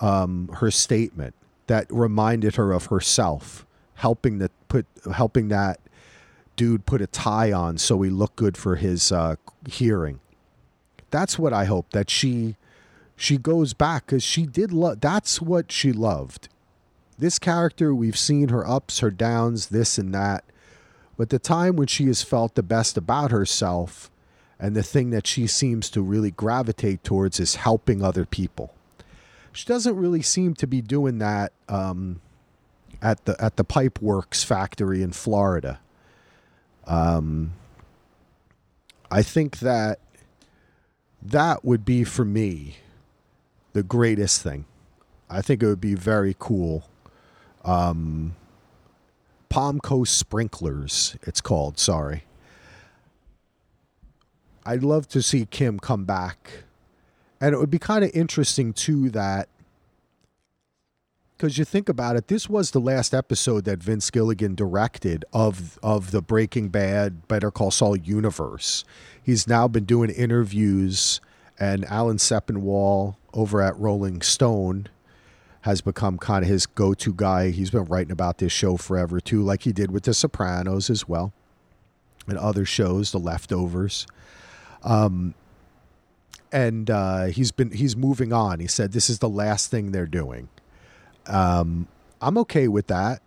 um, 0.00 0.48
her 0.54 0.70
statement 0.70 1.34
that 1.66 1.86
reminded 1.90 2.56
her 2.56 2.72
of 2.72 2.86
herself, 2.86 3.66
helping 3.94 4.38
the 4.38 4.50
put 4.68 4.86
helping 5.14 5.48
that 5.48 5.80
dude 6.56 6.86
put 6.86 7.00
a 7.00 7.06
tie 7.06 7.52
on 7.52 7.78
so 7.78 8.00
he 8.02 8.10
looked 8.10 8.36
good 8.36 8.56
for 8.56 8.76
his 8.76 9.12
uh, 9.12 9.36
hearing. 9.68 10.20
That's 11.10 11.38
what 11.38 11.52
I 11.52 11.64
hope 11.64 11.90
that 11.90 12.10
she 12.10 12.56
she 13.16 13.38
goes 13.38 13.72
back 13.72 14.06
because 14.06 14.22
she 14.22 14.44
did 14.46 14.72
love. 14.72 15.00
That's 15.00 15.40
what 15.40 15.72
she 15.72 15.92
loved. 15.92 16.48
This 17.18 17.38
character, 17.38 17.94
we've 17.94 18.18
seen 18.18 18.48
her 18.48 18.66
ups, 18.66 18.98
her 19.00 19.10
downs, 19.10 19.68
this 19.68 19.98
and 19.98 20.12
that. 20.14 20.44
But 21.16 21.30
the 21.30 21.38
time 21.38 21.76
when 21.76 21.86
she 21.86 22.06
has 22.06 22.22
felt 22.22 22.54
the 22.54 22.62
best 22.62 22.96
about 22.96 23.30
herself 23.30 24.10
and 24.58 24.76
the 24.76 24.82
thing 24.82 25.10
that 25.10 25.26
she 25.26 25.46
seems 25.46 25.88
to 25.90 26.02
really 26.02 26.30
gravitate 26.30 27.04
towards 27.04 27.40
is 27.40 27.56
helping 27.56 28.02
other 28.02 28.24
people. 28.24 28.74
She 29.52 29.66
doesn't 29.66 29.96
really 29.96 30.22
seem 30.22 30.54
to 30.54 30.66
be 30.66 30.82
doing 30.82 31.18
that 31.18 31.52
um, 31.68 32.20
at 33.00 33.24
the 33.24 33.42
at 33.42 33.56
the 33.56 33.64
Pipe 33.64 34.02
Works 34.02 34.44
factory 34.44 35.02
in 35.02 35.12
Florida. 35.12 35.80
Um, 36.86 37.54
I 39.10 39.22
think 39.22 39.60
that 39.60 39.98
that 41.22 41.64
would 41.64 41.84
be 41.84 42.04
for 42.04 42.24
me 42.24 42.76
the 43.72 43.82
greatest 43.82 44.42
thing. 44.42 44.66
I 45.28 45.42
think 45.42 45.62
it 45.62 45.66
would 45.66 45.80
be 45.80 45.94
very 45.94 46.36
cool. 46.38 46.84
Um, 47.66 48.34
Palm 49.48 49.80
Coast 49.80 50.16
Sprinklers, 50.16 51.16
it's 51.22 51.40
called. 51.40 51.78
Sorry. 51.78 52.24
I'd 54.64 54.82
love 54.82 55.06
to 55.08 55.22
see 55.22 55.46
Kim 55.46 55.78
come 55.78 56.04
back. 56.04 56.64
And 57.40 57.54
it 57.54 57.58
would 57.58 57.70
be 57.70 57.78
kind 57.78 58.02
of 58.02 58.10
interesting, 58.14 58.72
too, 58.72 59.10
that 59.10 59.48
because 61.36 61.58
you 61.58 61.64
think 61.64 61.88
about 61.88 62.16
it, 62.16 62.28
this 62.28 62.48
was 62.48 62.70
the 62.70 62.80
last 62.80 63.12
episode 63.12 63.64
that 63.66 63.82
Vince 63.82 64.10
Gilligan 64.10 64.54
directed 64.54 65.24
of 65.32 65.78
of 65.82 66.10
the 66.10 66.22
Breaking 66.22 66.68
Bad 66.68 67.28
Better 67.28 67.50
Call 67.50 67.70
Saul 67.70 67.96
universe. 67.96 68.84
He's 69.22 69.46
now 69.46 69.68
been 69.68 69.84
doing 69.84 70.10
interviews, 70.10 71.20
and 71.58 71.84
Alan 71.86 72.16
Sepinwall 72.16 73.16
over 73.34 73.60
at 73.60 73.78
Rolling 73.78 74.22
Stone 74.22 74.88
has 75.66 75.80
become 75.80 76.16
kind 76.16 76.44
of 76.44 76.48
his 76.48 76.64
go 76.64 76.94
to 76.94 77.12
guy. 77.12 77.50
He's 77.50 77.70
been 77.70 77.86
writing 77.86 78.12
about 78.12 78.38
this 78.38 78.52
show 78.52 78.76
forever 78.76 79.18
too, 79.18 79.42
like 79.42 79.62
he 79.62 79.72
did 79.72 79.90
with 79.90 80.04
The 80.04 80.14
Sopranos 80.14 80.88
as 80.88 81.08
well, 81.08 81.32
and 82.28 82.38
other 82.38 82.64
shows, 82.64 83.10
The 83.10 83.18
Leftovers. 83.18 84.06
Um, 84.84 85.34
and 86.52 86.88
uh, 86.88 87.24
he's 87.24 87.50
been 87.50 87.72
he's 87.72 87.96
moving 87.96 88.32
on. 88.32 88.60
He 88.60 88.68
said 88.68 88.92
this 88.92 89.10
is 89.10 89.18
the 89.18 89.28
last 89.28 89.68
thing 89.68 89.90
they're 89.90 90.06
doing. 90.06 90.48
Um, 91.26 91.88
I'm 92.20 92.38
okay 92.38 92.68
with 92.68 92.86
that. 92.86 93.20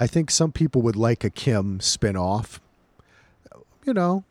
I 0.00 0.06
think 0.06 0.30
some 0.30 0.52
people 0.52 0.80
would 0.80 0.96
like 0.96 1.22
a 1.22 1.28
Kim 1.28 1.80
spinoff. 1.80 2.60
You 3.84 3.92
know, 3.92 4.24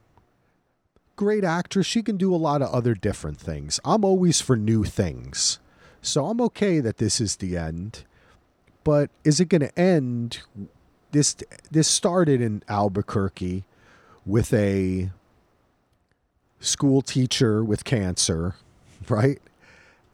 great 1.15 1.43
actress. 1.43 1.85
She 1.85 2.01
can 2.01 2.17
do 2.17 2.33
a 2.33 2.35
lot 2.35 2.63
of 2.63 2.73
other 2.73 2.95
different 2.95 3.39
things. 3.39 3.79
I'm 3.85 4.03
always 4.03 4.41
for 4.41 4.57
new 4.57 4.83
things. 4.83 5.59
So 6.03 6.25
I'm 6.25 6.41
okay 6.41 6.81
that 6.81 6.97
this 6.97 7.21
is 7.21 7.37
the 7.37 7.57
end. 7.57 8.03
But 8.83 9.09
is 9.23 9.39
it 9.39 9.45
going 9.45 9.61
to 9.61 9.79
end? 9.79 10.39
This 11.11 11.35
this 11.71 11.87
started 11.87 12.41
in 12.41 12.61
Albuquerque 12.67 13.63
with 14.25 14.53
a 14.53 15.11
school 16.59 17.01
teacher 17.01 17.63
with 17.63 17.85
cancer, 17.85 18.55
right? 19.07 19.39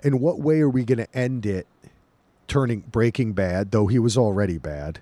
In 0.04 0.20
what 0.20 0.40
way 0.40 0.62
are 0.62 0.70
we 0.70 0.86
going 0.86 1.00
to 1.00 1.18
end 1.18 1.46
it 1.46 1.68
turning 2.48 2.82
breaking 2.82 3.34
bad, 3.34 3.72
though 3.72 3.88
he 3.88 3.98
was 3.98 4.16
already 4.16 4.60
bad? 4.60 5.00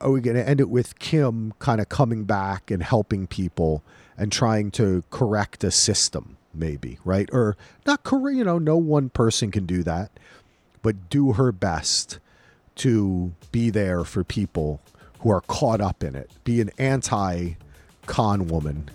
Are 0.00 0.12
we 0.12 0.20
going 0.20 0.36
to 0.36 0.48
end 0.48 0.60
it 0.60 0.70
with 0.70 0.98
Kim 1.00 1.52
kind 1.58 1.80
of 1.80 1.88
coming 1.88 2.24
back 2.24 2.70
and 2.70 2.82
helping 2.82 3.26
people 3.26 3.82
and 4.16 4.30
trying 4.30 4.70
to 4.72 5.02
correct 5.10 5.64
a 5.64 5.70
system, 5.70 6.36
maybe, 6.54 6.98
right? 7.04 7.28
Or 7.32 7.56
not 7.86 8.02
correct, 8.02 8.36
you 8.36 8.44
know, 8.44 8.58
no 8.58 8.76
one 8.76 9.10
person 9.10 9.50
can 9.50 9.66
do 9.66 9.82
that, 9.82 10.10
but 10.82 11.08
do 11.08 11.32
her 11.32 11.52
best 11.52 12.18
to 12.76 13.32
be 13.52 13.70
there 13.70 14.04
for 14.04 14.24
people 14.24 14.80
who 15.20 15.30
are 15.30 15.42
caught 15.42 15.80
up 15.80 16.02
in 16.02 16.14
it, 16.14 16.30
be 16.44 16.60
an 16.60 16.70
anti 16.78 17.50
con 18.06 18.48
woman. 18.48 18.90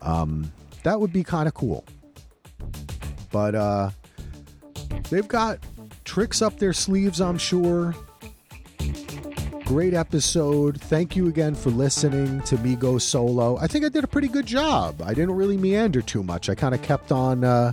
Um, 0.00 0.52
that 0.84 1.00
would 1.00 1.12
be 1.12 1.24
kind 1.24 1.48
of 1.48 1.54
cool. 1.54 1.84
But 3.30 3.54
uh, 3.54 3.90
they've 5.10 5.28
got 5.28 5.58
tricks 6.04 6.40
up 6.40 6.58
their 6.58 6.72
sleeves, 6.72 7.20
I'm 7.20 7.38
sure. 7.38 7.94
Great 9.68 9.92
episode. 9.92 10.80
Thank 10.80 11.14
you 11.14 11.28
again 11.28 11.54
for 11.54 11.68
listening 11.68 12.40
to 12.44 12.56
me 12.56 12.74
go 12.74 12.96
solo. 12.96 13.58
I 13.58 13.66
think 13.66 13.84
I 13.84 13.90
did 13.90 14.02
a 14.02 14.06
pretty 14.06 14.28
good 14.28 14.46
job. 14.46 15.02
I 15.04 15.12
didn't 15.12 15.32
really 15.32 15.58
meander 15.58 16.00
too 16.00 16.22
much. 16.22 16.48
I 16.48 16.54
kind 16.54 16.74
of 16.74 16.80
kept 16.80 17.12
on, 17.12 17.44
uh, 17.44 17.72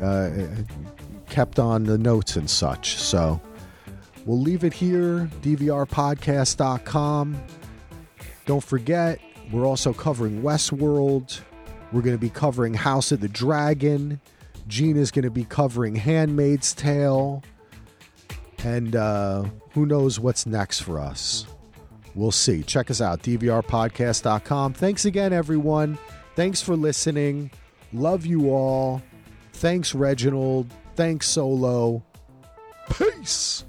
uh, 0.00 0.30
kept 1.28 1.58
on 1.58 1.84
the 1.84 1.98
notes 1.98 2.36
and 2.36 2.48
such. 2.48 2.96
So 2.96 3.38
we'll 4.24 4.40
leave 4.40 4.64
it 4.64 4.72
here. 4.72 5.28
DVRpodcast.com. 5.42 7.42
Don't 8.46 8.64
forget, 8.64 9.20
we're 9.52 9.66
also 9.66 9.92
covering 9.92 10.40
Westworld. 10.40 11.38
We're 11.92 12.00
going 12.00 12.16
to 12.16 12.20
be 12.20 12.30
covering 12.30 12.72
House 12.72 13.12
of 13.12 13.20
the 13.20 13.28
Dragon. 13.28 14.22
Gina's 14.68 15.10
going 15.10 15.24
to 15.24 15.30
be 15.30 15.44
covering 15.44 15.96
Handmaid's 15.96 16.72
Tale. 16.72 17.42
And 18.64 18.96
uh, 18.96 19.44
who 19.72 19.86
knows 19.86 20.18
what's 20.18 20.46
next 20.46 20.80
for 20.80 20.98
us? 20.98 21.46
We'll 22.14 22.32
see. 22.32 22.62
Check 22.62 22.90
us 22.90 23.00
out, 23.00 23.22
dvrpodcast.com. 23.22 24.74
Thanks 24.74 25.04
again, 25.04 25.32
everyone. 25.32 25.98
Thanks 26.34 26.60
for 26.60 26.76
listening. 26.76 27.50
Love 27.92 28.26
you 28.26 28.50
all. 28.50 29.02
Thanks, 29.52 29.94
Reginald. 29.94 30.72
Thanks, 30.96 31.28
Solo. 31.28 32.02
Peace. 32.90 33.64